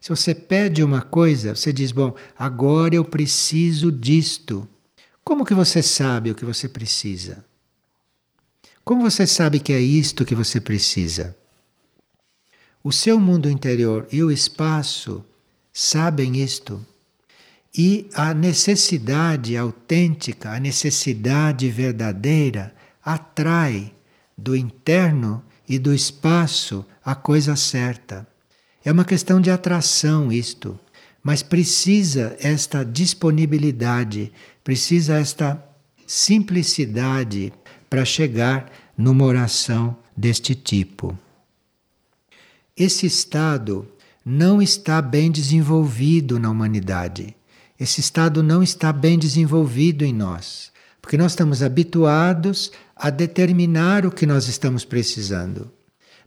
Se 0.00 0.10
você 0.10 0.34
pede 0.34 0.82
uma 0.82 1.02
coisa, 1.02 1.54
você 1.54 1.72
diz: 1.72 1.90
Bom, 1.90 2.14
agora 2.38 2.94
eu 2.94 3.04
preciso 3.04 3.90
disto. 3.90 4.68
Como 5.24 5.44
que 5.44 5.52
você 5.52 5.82
sabe 5.82 6.30
o 6.30 6.34
que 6.34 6.44
você 6.44 6.68
precisa? 6.68 7.44
Como 8.84 9.02
você 9.02 9.26
sabe 9.26 9.60
que 9.60 9.72
é 9.72 9.80
isto 9.80 10.24
que 10.24 10.34
você 10.34 10.60
precisa? 10.60 11.36
O 12.82 12.92
seu 12.92 13.20
mundo 13.20 13.50
interior 13.50 14.06
e 14.10 14.22
o 14.22 14.30
espaço 14.30 15.22
sabem 15.72 16.38
isto. 16.38 16.84
E 17.80 18.10
a 18.12 18.34
necessidade 18.34 19.56
autêntica, 19.56 20.50
a 20.50 20.58
necessidade 20.58 21.70
verdadeira, 21.70 22.74
atrai 23.04 23.94
do 24.36 24.56
interno 24.56 25.44
e 25.68 25.78
do 25.78 25.94
espaço 25.94 26.84
a 27.04 27.14
coisa 27.14 27.54
certa. 27.54 28.26
É 28.84 28.90
uma 28.90 29.04
questão 29.04 29.40
de 29.40 29.48
atração 29.48 30.32
isto, 30.32 30.76
mas 31.22 31.40
precisa 31.40 32.36
esta 32.40 32.84
disponibilidade, 32.84 34.32
precisa 34.64 35.14
esta 35.16 35.64
simplicidade 36.04 37.52
para 37.88 38.04
chegar 38.04 38.72
numa 38.96 39.24
oração 39.24 39.96
deste 40.16 40.52
tipo. 40.52 41.16
Esse 42.76 43.06
estado 43.06 43.86
não 44.24 44.60
está 44.60 45.00
bem 45.00 45.30
desenvolvido 45.30 46.40
na 46.40 46.50
humanidade. 46.50 47.37
Esse 47.78 48.00
estado 48.00 48.42
não 48.42 48.62
está 48.62 48.92
bem 48.92 49.16
desenvolvido 49.18 50.04
em 50.04 50.12
nós, 50.12 50.72
porque 51.00 51.16
nós 51.16 51.32
estamos 51.32 51.62
habituados 51.62 52.72
a 52.96 53.08
determinar 53.08 54.04
o 54.04 54.10
que 54.10 54.26
nós 54.26 54.48
estamos 54.48 54.84
precisando. 54.84 55.70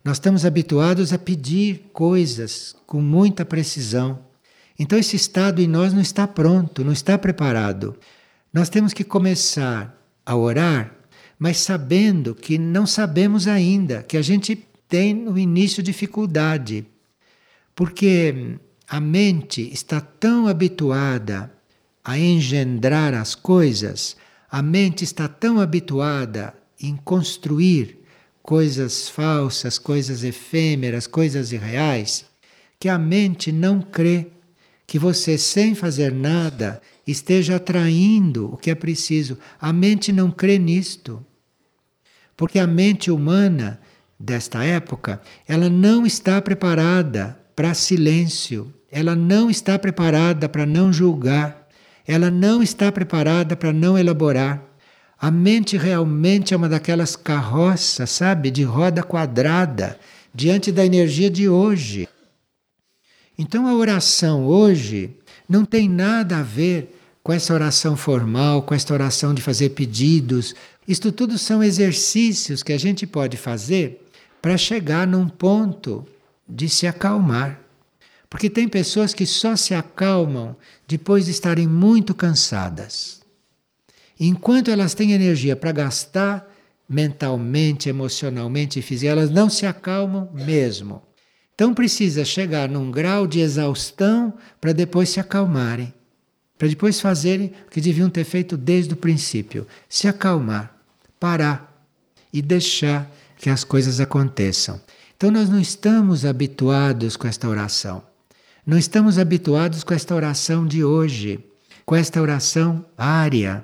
Nós 0.04 0.18
estamos 0.18 0.46
habituados 0.46 1.12
a 1.12 1.20
pedir 1.20 1.90
coisas 1.92 2.76
com 2.88 3.02
muita 3.02 3.44
precisão. 3.44 4.20
Então, 4.80 4.98
esse 4.98 5.16
estado 5.16 5.62
em 5.62 5.68
nós 5.68 5.94
não 5.94 6.02
está 6.02 6.26
pronto, 6.26 6.84
não 6.84 6.94
está 6.94 7.18
preparado. 7.18 7.96
Nós 8.54 8.70
temos 8.70 8.94
que 8.94 9.04
começar 9.04 9.96
a 10.26 10.36
orar, 10.36 10.96
mas 11.38 11.58
sabendo 11.58 12.34
que 12.34 12.58
não 12.58 12.88
sabemos 12.88 13.48
ainda, 13.48 14.02
que 14.02 14.18
a 14.18 14.22
gente 14.22 14.56
tem 14.88 15.14
no 15.14 15.38
início 15.38 15.84
dificuldade. 15.84 16.86
Porque 17.76 18.58
a 18.92 19.00
mente 19.00 19.72
está 19.72 20.02
tão 20.02 20.50
habituada 20.50 21.50
a 22.04 22.20
engendrar 22.20 23.14
as 23.14 23.34
coisas, 23.34 24.18
a 24.52 24.62
mente 24.62 25.06
está 25.06 25.30
tão 25.30 25.62
habituada 25.62 26.54
em 26.78 26.98
construir 26.98 28.00
coisas 28.44 29.08
falsas, 29.08 29.80
coisas 29.80 30.26
efêmeras, 30.26 31.08
coisas 31.08 31.54
irreais, 31.54 32.26
que 32.78 32.90
a 32.90 33.00
mente 33.00 33.50
não 33.50 33.82
crê 33.82 34.28
que 34.86 35.00
você, 35.00 35.38
sem 35.38 35.74
fazer 35.74 36.12
nada, 36.12 36.82
esteja 37.08 37.56
atraindo 37.56 38.52
o 38.54 38.58
que 38.58 38.70
é 38.70 38.76
preciso. 38.76 39.38
A 39.58 39.72
mente 39.72 40.12
não 40.12 40.30
crê 40.30 40.60
nisto. 40.60 41.26
Porque 42.36 42.60
a 42.60 42.68
mente 42.68 43.10
humana 43.10 43.80
desta 44.20 44.66
época, 44.66 45.22
ela 45.48 45.70
não 45.70 46.06
está 46.06 46.42
preparada 46.42 47.40
para 47.56 47.74
silêncio, 47.74 48.74
ela 48.92 49.16
não 49.16 49.50
está 49.50 49.80
preparada 49.80 50.50
para 50.50 50.66
não 50.66 50.92
julgar, 50.92 51.68
ela 52.06 52.30
não 52.30 52.62
está 52.62 52.92
preparada 52.92 53.56
para 53.56 53.72
não 53.72 53.98
elaborar. 53.98 54.62
A 55.18 55.32
mente 55.32 55.78
realmente 55.78 56.54
é 56.54 56.58
uma 56.58 56.68
daquelas 56.68 57.16
carroças, 57.16 58.10
sabe, 58.10 58.52
de 58.52 58.64
roda 58.64 59.02
quadrada, 59.02 59.98
diante 60.34 60.72
da 60.72 60.86
energia 60.86 61.30
de 61.30 61.48
hoje. 61.48 62.10
Então 63.38 63.66
a 63.68 63.74
oração 63.74 64.46
hoje 64.46 65.16
não 65.48 65.64
tem 65.64 65.88
nada 65.88 66.40
a 66.40 66.44
ver 66.44 66.98
com 67.24 67.32
essa 67.32 67.54
oração 67.54 67.96
formal, 67.96 68.64
com 68.64 68.74
esta 68.74 68.94
oração 68.94 69.34
de 69.34 69.42
fazer 69.42 69.70
pedidos. 69.70 70.56
Isto 70.88 71.12
tudo 71.12 71.38
são 71.38 71.64
exercícios 71.64 72.64
que 72.64 72.74
a 72.74 72.78
gente 72.78 73.06
pode 73.06 73.38
fazer 73.38 74.06
para 74.42 74.58
chegar 74.58 75.06
num 75.06 75.28
ponto 75.28 76.06
de 76.50 76.68
se 76.68 76.88
acalmar. 76.88 77.60
Porque 78.32 78.50
tem 78.50 78.66
pessoas 78.66 79.14
que 79.14 79.26
só 79.26 79.58
se 79.58 79.76
acalmam 79.76 80.56
depois 80.88 81.26
de 81.26 81.32
estarem 81.32 81.68
muito 81.68 82.16
cansadas. 82.16 83.20
Enquanto 84.18 84.72
elas 84.72 84.94
têm 84.94 85.12
energia 85.12 85.54
para 85.54 85.74
gastar 85.74 86.50
mentalmente, 86.88 87.90
emocionalmente 87.90 88.80
e 88.80 88.82
fisicamente, 88.82 89.20
elas 89.20 89.36
não 89.36 89.50
se 89.50 89.66
acalmam 89.66 90.30
mesmo. 90.34 91.02
Então 91.54 91.74
precisa 91.74 92.24
chegar 92.24 92.70
num 92.70 92.90
grau 92.90 93.28
de 93.28 93.42
exaustão 93.42 94.34
para 94.62 94.72
depois 94.72 95.10
se 95.10 95.20
acalmarem. 95.20 95.94
Para 96.58 96.70
depois 96.70 97.02
fazerem 97.02 97.52
o 97.68 97.70
que 97.70 97.82
deviam 97.82 98.10
ter 98.10 98.24
feito 98.24 98.56
desde 98.56 98.94
o 98.94 98.98
princípio: 98.98 99.68
se 99.90 100.08
acalmar, 100.08 100.74
parar 101.20 101.86
e 102.32 102.42
deixar 102.42 103.12
que 103.38 103.50
as 103.50 103.66
coisas 103.66 104.00
aconteçam. 104.00 104.80
Então 105.18 105.30
nós 105.30 105.50
não 105.50 105.60
estamos 105.60 106.24
habituados 106.24 107.18
com 107.18 107.28
esta 107.28 107.50
oração. 107.50 108.10
Não 108.66 108.78
estamos 108.78 109.18
habituados 109.18 109.84
com 109.84 109.94
esta 109.94 110.14
oração 110.14 110.66
de 110.66 110.84
hoje, 110.84 111.40
com 111.86 111.96
esta 111.96 112.22
oração 112.22 112.86
área 112.98 113.64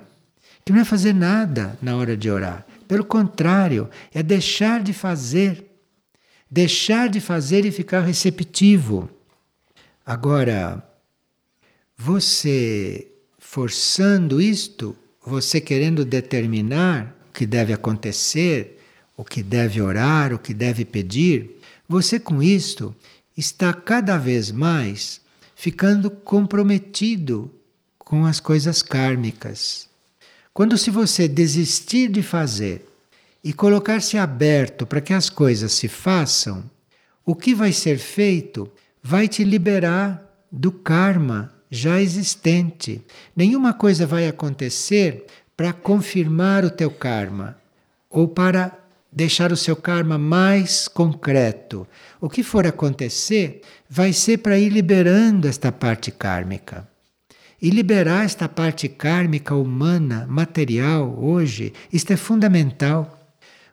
que 0.68 0.72
não 0.72 0.80
é 0.80 0.84
fazer 0.84 1.14
nada 1.14 1.78
na 1.80 1.96
hora 1.96 2.14
de 2.14 2.30
orar. 2.30 2.66
Pelo 2.86 3.02
contrário, 3.02 3.88
é 4.12 4.22
deixar 4.22 4.82
de 4.82 4.92
fazer. 4.92 5.64
Deixar 6.50 7.08
de 7.08 7.20
fazer 7.20 7.64
e 7.64 7.70
ficar 7.70 8.00
receptivo. 8.00 9.08
Agora, 10.04 10.86
você 11.96 13.06
forçando 13.38 14.42
isto, 14.42 14.94
você 15.24 15.58
querendo 15.58 16.04
determinar 16.04 17.16
o 17.30 17.32
que 17.32 17.46
deve 17.46 17.72
acontecer, 17.72 18.78
o 19.16 19.24
que 19.24 19.42
deve 19.42 19.80
orar, 19.80 20.34
o 20.34 20.38
que 20.38 20.52
deve 20.52 20.84
pedir, 20.84 21.58
você 21.88 22.20
com 22.20 22.42
isto 22.42 22.94
está 23.38 23.72
cada 23.72 24.18
vez 24.18 24.50
mais 24.50 25.20
ficando 25.54 26.10
comprometido 26.10 27.48
com 27.96 28.26
as 28.26 28.40
coisas 28.40 28.82
kármicas. 28.82 29.88
Quando 30.52 30.76
se 30.76 30.90
você 30.90 31.28
desistir 31.28 32.08
de 32.10 32.20
fazer 32.20 32.84
e 33.44 33.52
colocar-se 33.52 34.18
aberto 34.18 34.84
para 34.84 35.00
que 35.00 35.14
as 35.14 35.30
coisas 35.30 35.72
se 35.72 35.86
façam, 35.86 36.68
o 37.24 37.32
que 37.32 37.54
vai 37.54 37.72
ser 37.72 37.98
feito 37.98 38.68
vai 39.00 39.28
te 39.28 39.44
liberar 39.44 40.20
do 40.50 40.72
karma 40.72 41.54
já 41.70 42.00
existente. 42.00 43.00
Nenhuma 43.36 43.72
coisa 43.72 44.04
vai 44.04 44.26
acontecer 44.26 45.26
para 45.56 45.72
confirmar 45.72 46.64
o 46.64 46.70
teu 46.70 46.90
karma 46.90 47.56
ou 48.10 48.26
para 48.26 48.76
deixar 49.10 49.52
o 49.52 49.56
seu 49.56 49.74
karma 49.74 50.18
mais 50.18 50.86
concreto. 50.86 51.86
O 52.20 52.28
que 52.28 52.42
for 52.42 52.66
acontecer 52.66 53.62
vai 53.88 54.12
ser 54.12 54.38
para 54.38 54.58
ir 54.58 54.68
liberando 54.68 55.48
esta 55.48 55.72
parte 55.72 56.10
kármica. 56.10 56.86
E 57.60 57.70
liberar 57.70 58.24
esta 58.24 58.48
parte 58.48 58.88
kármica 58.88 59.54
humana, 59.54 60.26
material, 60.28 61.18
hoje, 61.18 61.72
isto 61.92 62.12
é 62.12 62.16
fundamental. 62.16 63.18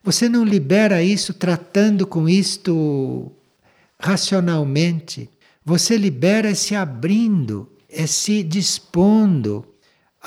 Você 0.04 0.28
não 0.28 0.44
libera 0.44 1.04
isso 1.04 1.34
tratando 1.34 2.08
com 2.08 2.28
isto 2.28 3.32
racionalmente. 4.00 5.30
Você 5.64 5.98
libera 5.98 6.56
se 6.56 6.76
abrindo, 6.76 7.72
é 7.90 8.08
se 8.08 8.42
dispondo 8.42 9.75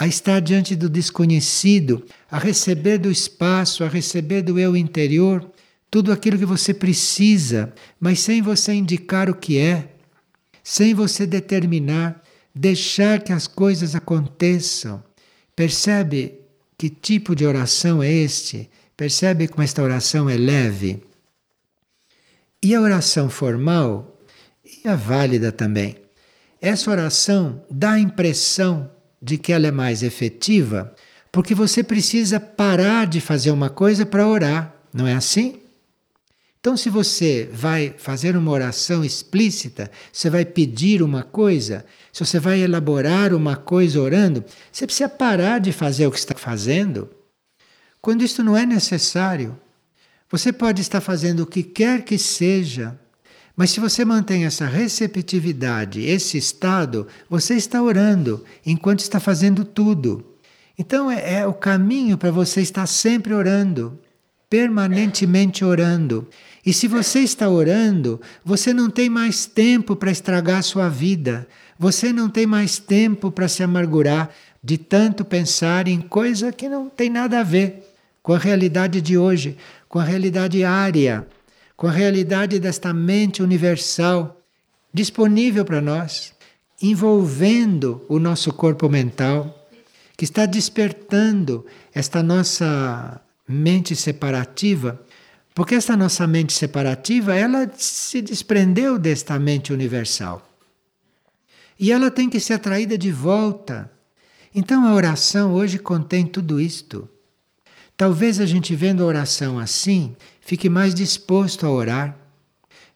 a 0.00 0.06
estar 0.06 0.38
diante 0.38 0.76
do 0.76 0.88
desconhecido, 0.88 2.06
a 2.30 2.38
receber 2.38 2.98
do 2.98 3.10
espaço, 3.10 3.82
a 3.82 3.88
receber 3.88 4.42
do 4.42 4.56
eu 4.56 4.76
interior 4.76 5.50
tudo 5.90 6.12
aquilo 6.12 6.38
que 6.38 6.44
você 6.44 6.72
precisa, 6.72 7.74
mas 7.98 8.20
sem 8.20 8.40
você 8.40 8.72
indicar 8.72 9.28
o 9.28 9.34
que 9.34 9.58
é, 9.58 9.88
sem 10.62 10.94
você 10.94 11.26
determinar 11.26 12.22
deixar 12.54 13.20
que 13.24 13.32
as 13.32 13.48
coisas 13.48 13.96
aconteçam. 13.96 15.02
Percebe 15.56 16.42
que 16.76 16.88
tipo 16.88 17.34
de 17.34 17.44
oração 17.44 18.00
é 18.00 18.08
este? 18.08 18.70
Percebe 18.96 19.48
como 19.48 19.64
esta 19.64 19.82
oração 19.82 20.30
é 20.30 20.36
leve? 20.36 21.02
E 22.62 22.72
a 22.72 22.80
oração 22.80 23.28
formal, 23.28 24.20
e 24.64 24.88
a 24.88 24.94
válida 24.94 25.50
também, 25.50 25.96
essa 26.60 26.88
oração 26.88 27.64
dá 27.68 27.92
a 27.92 28.00
impressão 28.00 28.90
de 29.20 29.38
que 29.38 29.52
ela 29.52 29.66
é 29.66 29.70
mais 29.70 30.02
efetiva, 30.02 30.94
porque 31.30 31.54
você 31.54 31.82
precisa 31.82 32.40
parar 32.40 33.06
de 33.06 33.20
fazer 33.20 33.50
uma 33.50 33.68
coisa 33.70 34.06
para 34.06 34.26
orar, 34.26 34.74
não 34.92 35.06
é 35.06 35.14
assim? 35.14 35.60
Então, 36.60 36.76
se 36.76 36.90
você 36.90 37.48
vai 37.52 37.94
fazer 37.96 38.36
uma 38.36 38.50
oração 38.50 39.04
explícita, 39.04 39.90
você 40.12 40.28
vai 40.28 40.44
pedir 40.44 41.02
uma 41.02 41.22
coisa, 41.22 41.84
se 42.12 42.24
você 42.24 42.40
vai 42.40 42.60
elaborar 42.60 43.32
uma 43.32 43.56
coisa 43.56 44.00
orando, 44.00 44.44
você 44.72 44.84
precisa 44.84 45.08
parar 45.08 45.60
de 45.60 45.72
fazer 45.72 46.06
o 46.06 46.10
que 46.10 46.18
está 46.18 46.34
fazendo. 46.34 47.08
Quando 48.02 48.24
isso 48.24 48.42
não 48.42 48.56
é 48.56 48.66
necessário, 48.66 49.58
você 50.30 50.52
pode 50.52 50.80
estar 50.80 51.00
fazendo 51.00 51.40
o 51.40 51.46
que 51.46 51.62
quer 51.62 52.04
que 52.04 52.18
seja, 52.18 52.98
mas 53.58 53.70
se 53.70 53.80
você 53.80 54.04
mantém 54.04 54.44
essa 54.44 54.66
receptividade, 54.66 56.00
esse 56.00 56.38
estado, 56.38 57.08
você 57.28 57.54
está 57.54 57.82
orando 57.82 58.44
enquanto 58.64 59.00
está 59.00 59.18
fazendo 59.18 59.64
tudo. 59.64 60.24
Então 60.78 61.10
é, 61.10 61.40
é 61.40 61.46
o 61.48 61.52
caminho 61.52 62.16
para 62.16 62.30
você 62.30 62.60
estar 62.60 62.86
sempre 62.86 63.34
orando 63.34 63.98
permanentemente 64.48 65.64
orando. 65.64 66.28
E 66.64 66.72
se 66.72 66.86
você 66.86 67.18
está 67.18 67.48
orando, 67.50 68.20
você 68.44 68.72
não 68.72 68.88
tem 68.88 69.10
mais 69.10 69.44
tempo 69.44 69.96
para 69.96 70.12
estragar 70.12 70.58
a 70.58 70.62
sua 70.62 70.88
vida. 70.88 71.48
Você 71.76 72.12
não 72.12 72.28
tem 72.28 72.46
mais 72.46 72.78
tempo 72.78 73.28
para 73.28 73.48
se 73.48 73.64
amargurar 73.64 74.30
de 74.62 74.78
tanto 74.78 75.24
pensar 75.24 75.88
em 75.88 76.00
coisa 76.00 76.52
que 76.52 76.68
não 76.68 76.88
tem 76.88 77.10
nada 77.10 77.40
a 77.40 77.42
ver 77.42 77.92
com 78.22 78.32
a 78.34 78.38
realidade 78.38 79.00
de 79.00 79.18
hoje, 79.18 79.56
com 79.88 79.98
a 79.98 80.04
realidade 80.04 80.62
área, 80.62 81.26
com 81.78 81.86
a 81.86 81.92
realidade 81.92 82.58
desta 82.58 82.92
mente 82.92 83.40
universal 83.40 84.42
disponível 84.92 85.64
para 85.64 85.80
nós, 85.80 86.34
envolvendo 86.82 88.04
o 88.08 88.18
nosso 88.18 88.52
corpo 88.52 88.88
mental, 88.88 89.70
que 90.16 90.24
está 90.24 90.44
despertando 90.44 91.64
esta 91.94 92.20
nossa 92.20 93.20
mente 93.46 93.94
separativa, 93.94 95.00
porque 95.54 95.76
esta 95.76 95.96
nossa 95.96 96.26
mente 96.26 96.52
separativa, 96.52 97.32
ela 97.32 97.70
se 97.76 98.20
desprendeu 98.20 98.98
desta 98.98 99.38
mente 99.38 99.72
universal. 99.72 100.50
E 101.78 101.92
ela 101.92 102.10
tem 102.10 102.28
que 102.28 102.40
ser 102.40 102.54
atraída 102.54 102.98
de 102.98 103.12
volta. 103.12 103.88
Então 104.52 104.84
a 104.84 104.94
oração 104.94 105.54
hoje 105.54 105.78
contém 105.78 106.26
tudo 106.26 106.60
isto. 106.60 107.08
Talvez 107.96 108.40
a 108.40 108.46
gente 108.46 108.74
vendo 108.74 109.04
a 109.04 109.06
oração 109.06 109.60
assim, 109.60 110.16
fique 110.48 110.70
mais 110.70 110.94
disposto 110.94 111.66
a 111.66 111.70
orar. 111.70 112.16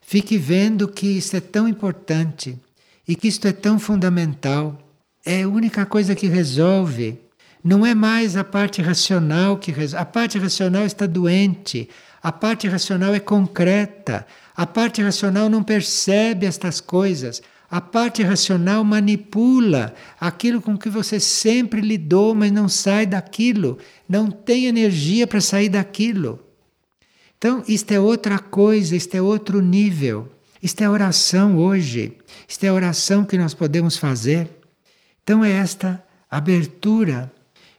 Fique 0.01 0.39
vendo 0.39 0.89
que 0.89 1.07
isso 1.07 1.37
é 1.37 1.41
tão 1.41 1.69
importante 1.69 2.59
e 3.07 3.15
que 3.15 3.29
isto 3.29 3.47
é 3.47 3.53
tão 3.53 3.79
fundamental. 3.79 4.79
É 5.23 5.43
a 5.43 5.49
única 5.49 5.85
coisa 5.85 6.15
que 6.15 6.27
resolve. 6.29 7.19
Não 7.63 7.85
é 7.85 7.95
mais 7.95 8.39
a 8.39 8.43
parte 8.43 8.81
racional 8.81 9.59
que 9.59 9.71
resolve. 9.71 10.03
A 10.03 10.07
parte 10.07 10.39
racional 10.39 10.87
está 10.87 11.05
doente. 11.05 11.91
A 12.23 12.33
parte 12.33 12.67
racional 12.67 13.15
é 13.15 13.21
concreta. 13.21 14.27
A 14.57 14.67
parte 14.67 15.03
racional 15.03 15.51
não 15.51 15.63
percebe 15.63 16.47
estas 16.47 16.81
coisas. 16.81 17.43
A 17.71 17.83
parte 17.83 18.23
racional 18.23 18.83
manipula 18.83 19.95
aquilo 20.19 20.63
com 20.63 20.79
que 20.79 20.89
você 20.89 21.21
sempre 21.21 21.83
lidou, 21.83 22.35
mas 22.35 22.51
não 22.51 22.67
sai 22.67 23.05
daquilo, 23.05 23.77
não 24.09 24.31
tem 24.31 24.65
energia 24.65 25.27
para 25.27 25.41
sair 25.43 25.69
daquilo. 25.69 26.52
Então, 27.43 27.61
isto 27.67 27.91
é 27.91 27.99
outra 27.99 28.39
coisa, 28.39 28.95
isto 28.95 29.17
é 29.17 29.21
outro 29.21 29.61
nível. 29.61 30.31
Isto 30.63 30.83
é 30.83 30.89
oração 30.89 31.59
hoje, 31.59 32.17
isto 32.49 32.63
é 32.63 32.71
oração 32.71 33.25
que 33.25 33.37
nós 33.37 33.53
podemos 33.53 33.97
fazer. 33.97 34.49
Então, 35.25 35.45
é 35.45 35.51
esta 35.51 36.01
abertura 36.31 37.33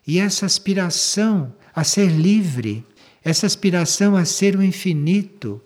e 0.06 0.20
essa 0.20 0.46
aspiração 0.46 1.56
a 1.74 1.82
ser 1.86 2.08
livre, 2.08 2.84
essa 3.24 3.46
aspiração 3.46 4.18
a 4.18 4.26
ser 4.26 4.58
o 4.58 4.62
infinito 4.62 5.62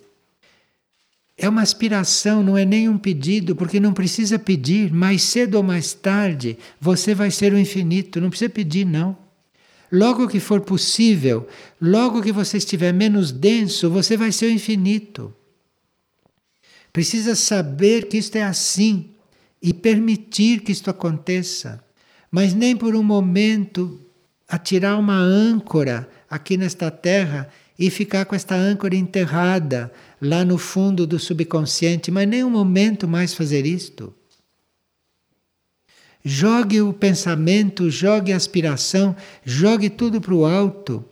é 1.35 1.49
uma 1.49 1.63
aspiração, 1.63 2.43
não 2.43 2.55
é 2.55 2.65
nem 2.65 2.87
um 2.87 2.99
pedido, 2.99 3.55
porque 3.55 3.79
não 3.79 3.93
precisa 3.93 4.37
pedir. 4.37 4.93
Mais 4.93 5.23
cedo 5.23 5.55
ou 5.55 5.63
mais 5.63 5.95
tarde 5.95 6.55
você 6.79 7.15
vai 7.15 7.31
ser 7.31 7.51
o 7.51 7.57
infinito, 7.57 8.21
não 8.21 8.29
precisa 8.29 8.49
pedir, 8.49 8.85
não. 8.85 9.17
Logo 9.91 10.27
que 10.27 10.39
for 10.39 10.61
possível, 10.61 11.47
logo 11.81 12.21
que 12.21 12.31
você 12.31 12.57
estiver 12.57 12.93
menos 12.93 13.31
denso, 13.31 13.89
você 13.89 14.17
vai 14.17 14.31
ser 14.31 14.47
o 14.47 14.51
infinito. 14.51 15.33
Precisa 16.91 17.35
saber 17.35 18.07
que 18.07 18.17
isto 18.17 18.35
é 18.35 18.43
assim 18.43 19.11
e 19.61 19.73
permitir 19.73 20.61
que 20.61 20.71
isto 20.71 20.89
aconteça, 20.89 21.83
mas 22.29 22.53
nem 22.53 22.75
por 22.75 22.95
um 22.95 23.03
momento 23.03 23.99
atirar 24.47 24.99
uma 24.99 25.17
âncora 25.17 26.09
aqui 26.29 26.57
nesta 26.57 26.89
terra 26.89 27.49
e 27.77 27.89
ficar 27.89 28.25
com 28.25 28.35
esta 28.35 28.55
âncora 28.55 28.95
enterrada 28.95 29.91
lá 30.21 30.43
no 30.43 30.57
fundo 30.57 31.05
do 31.05 31.19
subconsciente, 31.19 32.09
mas 32.09 32.27
nem 32.27 32.43
um 32.43 32.49
momento 32.49 33.07
mais 33.07 33.33
fazer 33.33 33.65
isto. 33.65 34.13
Jogue 36.23 36.81
o 36.81 36.91
pensamento, 36.91 37.89
jogue 37.89 38.33
a 38.33 38.35
aspiração, 38.35 39.15
jogue 39.45 39.89
tudo 39.89 40.19
para 40.19 40.33
o 40.33 40.45
alto, 40.45 41.03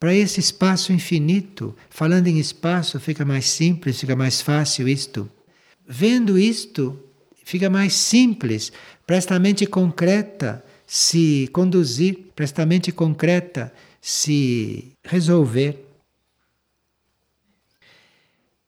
para 0.00 0.14
esse 0.14 0.40
espaço 0.40 0.92
infinito. 0.92 1.74
Falando 1.88 2.26
em 2.26 2.38
espaço, 2.38 2.98
fica 2.98 3.24
mais 3.24 3.46
simples, 3.46 4.00
fica 4.00 4.16
mais 4.16 4.40
fácil 4.40 4.88
isto. 4.88 5.30
Vendo 5.86 6.38
isto, 6.38 6.98
fica 7.44 7.70
mais 7.70 7.94
simples 7.94 8.72
para 9.06 9.16
esta 9.16 9.38
mente 9.38 9.66
concreta 9.66 10.64
se 10.86 11.48
conduzir, 11.52 12.30
para 12.34 12.44
esta 12.44 12.64
mente 12.64 12.92
concreta 12.92 13.72
se 14.00 14.92
resolver. 15.04 15.84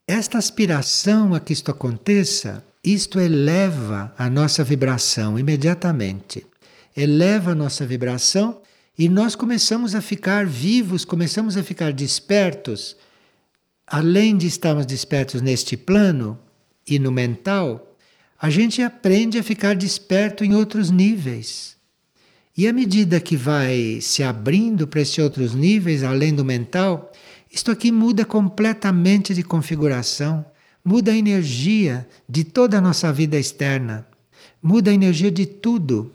Esta 0.06 0.38
aspiração 0.38 1.34
a 1.34 1.40
que 1.40 1.52
isto 1.52 1.70
aconteça, 1.70 2.64
isto 2.92 3.18
eleva 3.18 4.14
a 4.16 4.30
nossa 4.30 4.62
vibração 4.62 5.38
imediatamente. 5.38 6.46
Eleva 6.96 7.52
a 7.52 7.54
nossa 7.54 7.86
vibração 7.86 8.60
e 8.98 9.08
nós 9.08 9.34
começamos 9.34 9.94
a 9.94 10.00
ficar 10.00 10.46
vivos, 10.46 11.04
começamos 11.04 11.56
a 11.56 11.62
ficar 11.62 11.92
despertos. 11.92 12.96
Além 13.86 14.36
de 14.36 14.46
estarmos 14.46 14.86
despertos 14.86 15.40
neste 15.40 15.76
plano 15.76 16.38
e 16.86 16.98
no 16.98 17.12
mental, 17.12 17.96
a 18.40 18.50
gente 18.50 18.82
aprende 18.82 19.38
a 19.38 19.42
ficar 19.42 19.74
desperto 19.74 20.44
em 20.44 20.54
outros 20.54 20.90
níveis. 20.90 21.76
E 22.56 22.66
à 22.66 22.72
medida 22.72 23.20
que 23.20 23.36
vai 23.36 24.00
se 24.00 24.22
abrindo 24.22 24.86
para 24.86 25.00
esses 25.00 25.18
outros 25.18 25.54
níveis, 25.54 26.02
além 26.02 26.34
do 26.34 26.44
mental, 26.44 27.12
isto 27.52 27.70
aqui 27.70 27.92
muda 27.92 28.24
completamente 28.24 29.32
de 29.32 29.42
configuração, 29.42 30.44
muda 30.88 31.12
a 31.12 31.16
energia 31.16 32.08
de 32.26 32.42
toda 32.44 32.78
a 32.78 32.80
nossa 32.80 33.12
vida 33.12 33.38
externa, 33.38 34.06
muda 34.62 34.90
a 34.90 34.94
energia 34.94 35.30
de 35.30 35.44
tudo. 35.44 36.10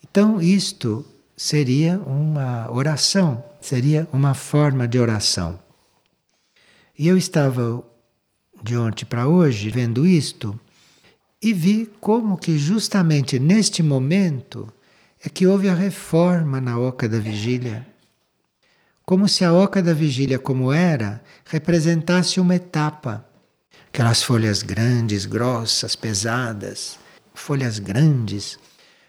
Então, 0.00 0.40
isto 0.40 1.04
seria 1.36 1.98
uma 1.98 2.70
oração, 2.70 3.42
seria 3.60 4.06
uma 4.12 4.32
forma 4.32 4.86
de 4.86 4.96
oração. 4.96 5.58
E 6.96 7.08
eu 7.08 7.16
estava 7.16 7.82
de 8.62 8.76
ontem 8.76 9.04
para 9.04 9.26
hoje 9.26 9.70
vendo 9.70 10.06
isto 10.06 10.56
e 11.42 11.52
vi 11.52 11.90
como 12.00 12.36
que 12.36 12.56
justamente 12.56 13.40
neste 13.40 13.82
momento 13.82 14.72
é 15.20 15.28
que 15.28 15.48
houve 15.48 15.68
a 15.68 15.74
reforma 15.74 16.60
na 16.60 16.78
Oca 16.78 17.08
da 17.08 17.18
Vigília 17.18 17.84
como 19.06 19.28
se 19.28 19.44
a 19.44 19.52
oca 19.52 19.80
da 19.80 19.94
vigília 19.94 20.36
como 20.36 20.72
era 20.72 21.22
representasse 21.44 22.40
uma 22.40 22.56
etapa. 22.56 23.24
Aquelas 23.96 24.22
folhas 24.22 24.62
grandes, 24.62 25.24
grossas, 25.24 25.96
pesadas, 25.96 26.98
folhas 27.32 27.78
grandes, 27.78 28.58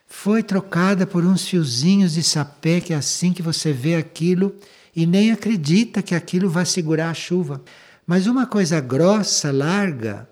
foi 0.08 0.42
trocada 0.42 1.06
por 1.06 1.26
uns 1.26 1.46
fiozinhos 1.46 2.14
de 2.14 2.24
sapé 2.24 2.80
que 2.80 2.94
é 2.94 2.96
assim 2.96 3.34
que 3.34 3.42
você 3.42 3.74
vê 3.74 3.96
aquilo 3.96 4.56
e 4.96 5.06
nem 5.06 5.30
acredita 5.30 6.02
que 6.02 6.16
aquilo 6.16 6.50
vai 6.50 6.66
segurar 6.66 7.10
a 7.10 7.14
chuva. 7.14 7.62
Mas 8.06 8.28
uma 8.28 8.46
coisa 8.46 8.80
grossa, 8.80 9.52
larga, 9.52 10.26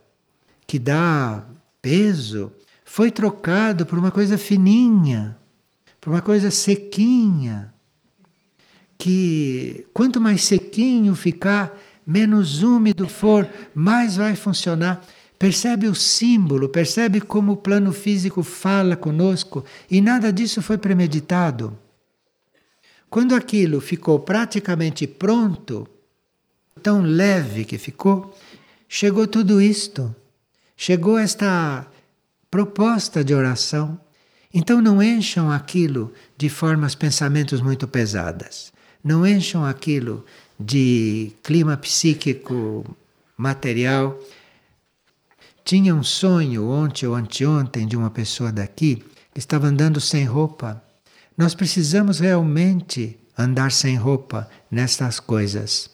que 0.65 0.79
dá 0.79 1.45
peso, 1.81 2.49
foi 2.85 3.11
trocado 3.11 3.85
por 3.85 3.99
uma 3.99 4.09
coisa 4.09 4.37
fininha, 4.37 5.37
por 5.99 6.11
uma 6.11 6.21
coisa 6.21 6.49
sequinha 6.49 7.73
que 8.97 9.85
quanto 9.93 10.21
mais 10.21 10.43
sequinho 10.43 11.15
ficar, 11.15 11.77
menos 12.05 12.61
úmido 12.61 13.07
for, 13.07 13.47
mais 13.73 14.15
vai 14.15 14.35
funcionar. 14.35 15.05
Percebe 15.37 15.87
o 15.87 15.95
símbolo, 15.95 16.69
percebe 16.69 17.19
como 17.19 17.53
o 17.53 17.57
plano 17.57 17.91
físico 17.91 18.41
fala 18.43 18.95
conosco 18.95 19.65
e 19.89 19.99
nada 19.99 20.31
disso 20.31 20.61
foi 20.61 20.77
premeditado. 20.77 21.77
Quando 23.09 23.35
aquilo 23.35 23.81
ficou 23.81 24.19
praticamente 24.19 25.07
pronto, 25.07 25.87
tão 26.81 27.01
leve 27.01 27.65
que 27.65 27.77
ficou, 27.77 28.37
chegou 28.87 29.27
tudo 29.27 29.61
isto. 29.61 30.15
Chegou 30.77 31.17
esta 31.17 31.87
proposta 32.49 33.23
de 33.23 33.33
oração. 33.33 33.99
Então 34.53 34.81
não 34.81 35.03
encham 35.03 35.51
aquilo 35.51 36.13
de 36.37 36.49
formas, 36.49 36.95
pensamentos 36.95 37.61
muito 37.61 37.87
pesadas 37.87 38.73
não 39.05 39.25
encham 39.25 39.63
aquilo 39.63 40.25
de 40.59 41.31
clima 41.43 41.75
psíquico 41.77 42.85
material. 43.37 44.19
Tinha 45.63 45.93
um 45.93 46.03
sonho 46.03 46.69
ontem 46.69 47.05
ou 47.05 47.15
anteontem 47.15 47.87
de 47.87 47.97
uma 47.97 48.09
pessoa 48.09 48.51
daqui 48.51 49.03
que 49.33 49.39
estava 49.39 49.67
andando 49.67 49.99
sem 49.99 50.23
roupa. 50.25 50.81
Nós 51.37 51.53
precisamos 51.53 52.19
realmente 52.19 53.19
andar 53.37 53.71
sem 53.71 53.95
roupa 53.95 54.49
nestas 54.71 55.19
coisas 55.19 55.89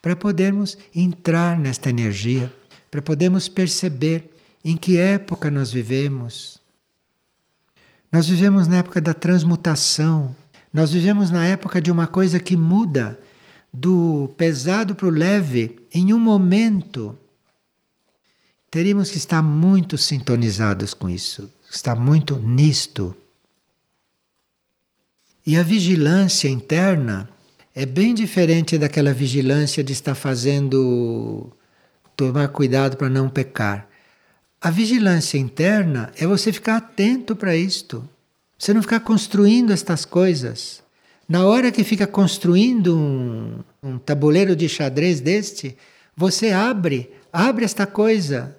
para 0.00 0.14
podermos 0.14 0.76
entrar 0.94 1.58
nesta 1.58 1.90
energia, 1.90 2.52
para 2.90 3.00
podermos 3.02 3.48
perceber 3.48 4.30
em 4.64 4.76
que 4.76 4.98
época 4.98 5.50
nós 5.50 5.72
vivemos. 5.72 6.58
Nós 8.12 8.28
vivemos 8.28 8.68
na 8.68 8.76
época 8.76 9.00
da 9.00 9.12
transmutação, 9.12 10.36
nós 10.72 10.92
vivemos 10.92 11.30
na 11.30 11.44
época 11.46 11.80
de 11.80 11.90
uma 11.90 12.06
coisa 12.06 12.38
que 12.38 12.56
muda 12.56 13.18
do 13.76 14.32
pesado 14.36 14.94
para 14.94 15.08
o 15.08 15.10
leve 15.10 15.80
em 15.92 16.14
um 16.14 16.18
momento. 16.18 17.18
Teríamos 18.70 19.10
que 19.10 19.18
estar 19.18 19.42
muito 19.42 19.98
sintonizados 19.98 20.94
com 20.94 21.10
isso, 21.10 21.50
estar 21.68 21.96
muito 21.96 22.36
nisto. 22.36 23.16
E 25.44 25.56
a 25.56 25.64
vigilância 25.64 26.48
interna 26.48 27.28
é 27.74 27.84
bem 27.84 28.14
diferente 28.14 28.78
daquela 28.78 29.12
vigilância 29.12 29.82
de 29.82 29.92
estar 29.92 30.14
fazendo 30.14 31.52
tomar 32.16 32.46
cuidado 32.48 32.96
para 32.96 33.10
não 33.10 33.28
pecar. 33.28 33.88
A 34.60 34.70
vigilância 34.70 35.36
interna 35.36 36.12
é 36.16 36.28
você 36.28 36.52
ficar 36.52 36.76
atento 36.76 37.34
para 37.34 37.56
isto. 37.56 38.08
Você 38.56 38.72
não 38.72 38.82
ficar 38.82 39.00
construindo 39.00 39.72
estas 39.72 40.04
coisas. 40.04 40.83
Na 41.28 41.46
hora 41.46 41.72
que 41.72 41.82
fica 41.82 42.06
construindo 42.06 42.96
um, 42.96 43.58
um 43.82 43.98
tabuleiro 43.98 44.54
de 44.54 44.68
xadrez 44.68 45.20
deste, 45.20 45.76
você 46.16 46.50
abre, 46.50 47.10
abre 47.32 47.64
esta 47.64 47.86
coisa, 47.86 48.56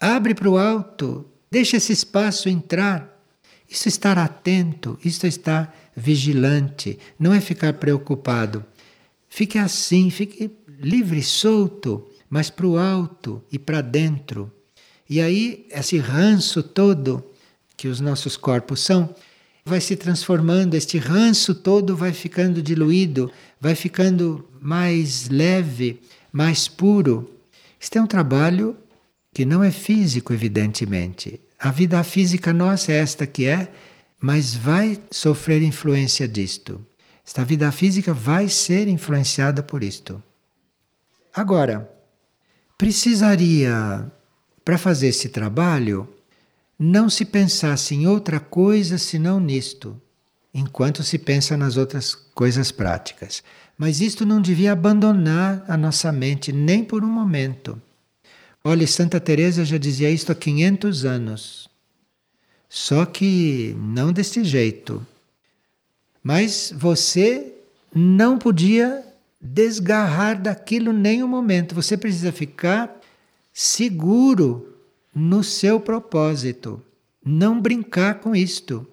abre 0.00 0.34
para 0.34 0.48
o 0.48 0.56
alto, 0.56 1.26
deixa 1.50 1.76
esse 1.76 1.92
espaço 1.92 2.48
entrar. 2.48 3.16
Isso 3.68 3.86
é 3.86 3.90
estar 3.90 4.16
atento, 4.16 4.98
isso 5.04 5.26
é 5.26 5.28
estar 5.28 5.76
vigilante, 5.94 6.98
não 7.18 7.34
é 7.34 7.40
ficar 7.40 7.74
preocupado. 7.74 8.64
Fique 9.28 9.58
assim, 9.58 10.08
fique 10.08 10.50
livre, 10.80 11.22
solto, 11.22 12.08
mas 12.30 12.48
para 12.48 12.66
o 12.66 12.78
alto 12.78 13.42
e 13.52 13.58
para 13.58 13.82
dentro. 13.82 14.50
E 15.08 15.20
aí, 15.20 15.66
esse 15.70 15.98
ranço 15.98 16.62
todo 16.62 17.24
que 17.76 17.88
os 17.88 18.00
nossos 18.00 18.36
corpos 18.36 18.80
são, 18.80 19.14
vai 19.68 19.80
se 19.80 19.94
transformando, 19.94 20.74
este 20.74 20.98
ranço 20.98 21.54
todo 21.54 21.94
vai 21.94 22.12
ficando 22.12 22.62
diluído, 22.62 23.30
vai 23.60 23.74
ficando 23.74 24.48
mais 24.60 25.28
leve, 25.28 26.00
mais 26.32 26.66
puro. 26.66 27.30
Este 27.80 27.98
é 27.98 28.02
um 28.02 28.06
trabalho 28.06 28.76
que 29.32 29.44
não 29.44 29.62
é 29.62 29.70
físico, 29.70 30.32
evidentemente. 30.32 31.40
A 31.58 31.70
vida 31.70 32.02
física 32.02 32.52
nossa 32.52 32.90
é 32.90 32.96
esta 32.96 33.26
que 33.26 33.44
é, 33.44 33.70
mas 34.20 34.54
vai 34.54 34.98
sofrer 35.10 35.62
influência 35.62 36.26
disto. 36.26 36.84
Esta 37.24 37.44
vida 37.44 37.70
física 37.70 38.14
vai 38.14 38.48
ser 38.48 38.88
influenciada 38.88 39.62
por 39.62 39.84
isto. 39.84 40.20
Agora, 41.34 41.88
precisaria, 42.76 44.10
para 44.64 44.78
fazer 44.78 45.08
esse 45.08 45.28
trabalho, 45.28 46.08
não 46.78 47.10
se 47.10 47.24
pensasse 47.24 47.94
em 47.94 48.06
outra 48.06 48.38
coisa 48.38 48.98
senão 48.98 49.40
nisto, 49.40 50.00
enquanto 50.54 51.02
se 51.02 51.18
pensa 51.18 51.56
nas 51.56 51.76
outras 51.76 52.14
coisas 52.14 52.70
práticas. 52.70 53.42
Mas 53.76 54.00
isto 54.00 54.24
não 54.24 54.40
devia 54.40 54.72
abandonar 54.72 55.64
a 55.66 55.76
nossa 55.76 56.12
mente 56.12 56.52
nem 56.52 56.84
por 56.84 57.02
um 57.02 57.08
momento. 57.08 57.80
Olha, 58.62 58.86
Santa 58.86 59.18
Teresa 59.18 59.64
já 59.64 59.78
dizia 59.78 60.10
isto 60.10 60.30
há 60.30 60.34
500 60.34 61.04
anos. 61.04 61.68
Só 62.68 63.06
que 63.06 63.74
não 63.78 64.12
desse 64.12 64.44
jeito. 64.44 65.04
Mas 66.22 66.72
você 66.76 67.52
não 67.94 68.38
podia 68.38 69.04
desgarrar 69.40 70.40
daquilo 70.40 70.92
nem 70.92 71.22
um 71.22 71.28
momento. 71.28 71.74
Você 71.74 71.96
precisa 71.96 72.32
ficar 72.32 73.00
seguro 73.52 74.77
no 75.18 75.42
seu 75.42 75.80
propósito. 75.80 76.80
Não 77.24 77.60
brincar 77.60 78.20
com 78.20 78.36
isto. 78.36 78.86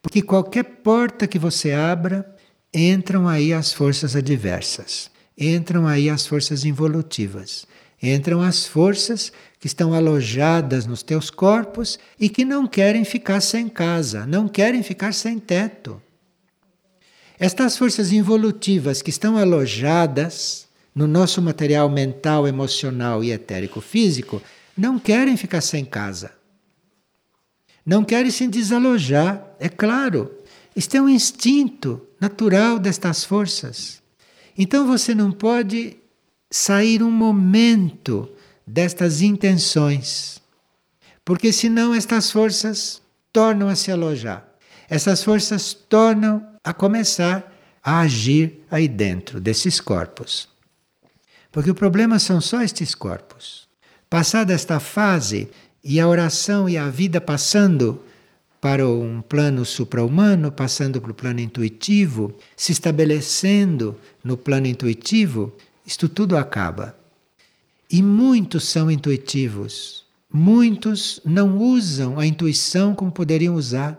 Porque 0.00 0.22
qualquer 0.22 0.62
porta 0.62 1.26
que 1.26 1.40
você 1.40 1.72
abra, 1.72 2.24
entram 2.72 3.26
aí 3.26 3.52
as 3.52 3.72
forças 3.72 4.14
adversas, 4.14 5.10
entram 5.36 5.88
aí 5.88 6.08
as 6.08 6.24
forças 6.24 6.64
involutivas, 6.64 7.66
entram 8.00 8.40
as 8.40 8.64
forças 8.64 9.32
que 9.58 9.66
estão 9.66 9.92
alojadas 9.92 10.86
nos 10.86 11.02
teus 11.02 11.30
corpos 11.30 11.98
e 12.20 12.28
que 12.28 12.44
não 12.44 12.66
querem 12.66 13.04
ficar 13.04 13.40
sem 13.40 13.68
casa, 13.68 14.26
não 14.26 14.46
querem 14.46 14.82
ficar 14.84 15.12
sem 15.12 15.38
teto. 15.38 16.00
Estas 17.40 17.76
forças 17.76 18.12
involutivas 18.12 19.02
que 19.02 19.10
estão 19.10 19.36
alojadas 19.36 20.68
no 20.94 21.08
nosso 21.08 21.42
material 21.42 21.88
mental, 21.88 22.46
emocional 22.46 23.24
e 23.24 23.32
etérico 23.32 23.80
físico 23.80 24.40
não 24.76 24.98
querem 24.98 25.36
ficar 25.36 25.60
sem 25.60 25.84
casa. 25.84 26.32
Não 27.84 28.04
querem 28.04 28.30
se 28.30 28.46
desalojar, 28.48 29.44
é 29.58 29.68
claro. 29.68 30.32
Isto 30.74 30.96
é 30.96 31.02
um 31.02 31.08
instinto 31.08 32.00
natural 32.20 32.78
destas 32.78 33.24
forças. 33.24 34.02
Então 34.56 34.86
você 34.86 35.14
não 35.14 35.30
pode 35.30 35.96
sair 36.50 37.02
um 37.02 37.10
momento 37.10 38.28
destas 38.66 39.20
intenções, 39.20 40.40
porque 41.24 41.52
senão 41.52 41.94
estas 41.94 42.30
forças 42.30 43.02
tornam 43.32 43.68
a 43.68 43.74
se 43.74 43.90
alojar. 43.90 44.48
Essas 44.88 45.22
forças 45.22 45.74
tornam 45.74 46.46
a 46.62 46.72
começar 46.72 47.52
a 47.82 48.00
agir 48.00 48.64
aí 48.70 48.88
dentro 48.88 49.40
desses 49.40 49.80
corpos. 49.80 50.48
Porque 51.50 51.70
o 51.70 51.74
problema 51.74 52.18
são 52.18 52.40
só 52.40 52.62
estes 52.62 52.94
corpos. 52.94 53.63
Passada 54.14 54.52
esta 54.52 54.78
fase 54.78 55.48
e 55.82 55.98
a 55.98 56.06
oração 56.06 56.68
e 56.68 56.78
a 56.78 56.88
vida 56.88 57.20
passando 57.20 58.00
para 58.60 58.88
um 58.88 59.20
plano 59.20 59.64
supra-humano, 59.64 60.52
passando 60.52 61.00
para 61.00 61.10
o 61.10 61.14
plano 61.14 61.40
intuitivo, 61.40 62.32
se 62.56 62.70
estabelecendo 62.70 63.98
no 64.22 64.36
plano 64.36 64.68
intuitivo, 64.68 65.52
isto 65.84 66.08
tudo 66.08 66.36
acaba. 66.36 66.96
E 67.90 68.00
muitos 68.04 68.68
são 68.68 68.88
intuitivos, 68.88 70.04
muitos 70.32 71.20
não 71.24 71.58
usam 71.58 72.16
a 72.16 72.24
intuição 72.24 72.94
como 72.94 73.10
poderiam 73.10 73.56
usar. 73.56 73.98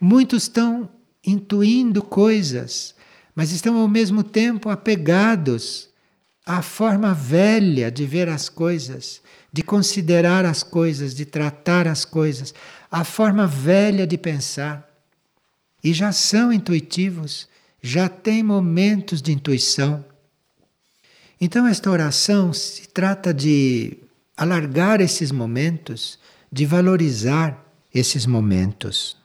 Muitos 0.00 0.44
estão 0.44 0.88
intuindo 1.26 2.04
coisas, 2.04 2.94
mas 3.34 3.50
estão 3.50 3.78
ao 3.78 3.88
mesmo 3.88 4.22
tempo 4.22 4.70
apegados 4.70 5.91
a 6.44 6.60
forma 6.60 7.14
velha 7.14 7.90
de 7.90 8.04
ver 8.04 8.28
as 8.28 8.48
coisas, 8.48 9.20
de 9.52 9.62
considerar 9.62 10.44
as 10.44 10.62
coisas, 10.62 11.14
de 11.14 11.24
tratar 11.24 11.86
as 11.86 12.04
coisas, 12.04 12.52
a 12.90 13.04
forma 13.04 13.46
velha 13.46 14.06
de 14.06 14.18
pensar. 14.18 14.88
E 15.82 15.92
já 15.92 16.12
são 16.12 16.52
intuitivos, 16.52 17.48
já 17.80 18.08
têm 18.08 18.42
momentos 18.42 19.22
de 19.22 19.32
intuição. 19.32 20.04
Então, 21.40 21.66
esta 21.66 21.90
oração 21.90 22.52
se 22.52 22.88
trata 22.88 23.34
de 23.34 23.98
alargar 24.36 25.00
esses 25.00 25.32
momentos, 25.32 26.18
de 26.50 26.64
valorizar 26.64 27.64
esses 27.92 28.26
momentos. 28.26 29.21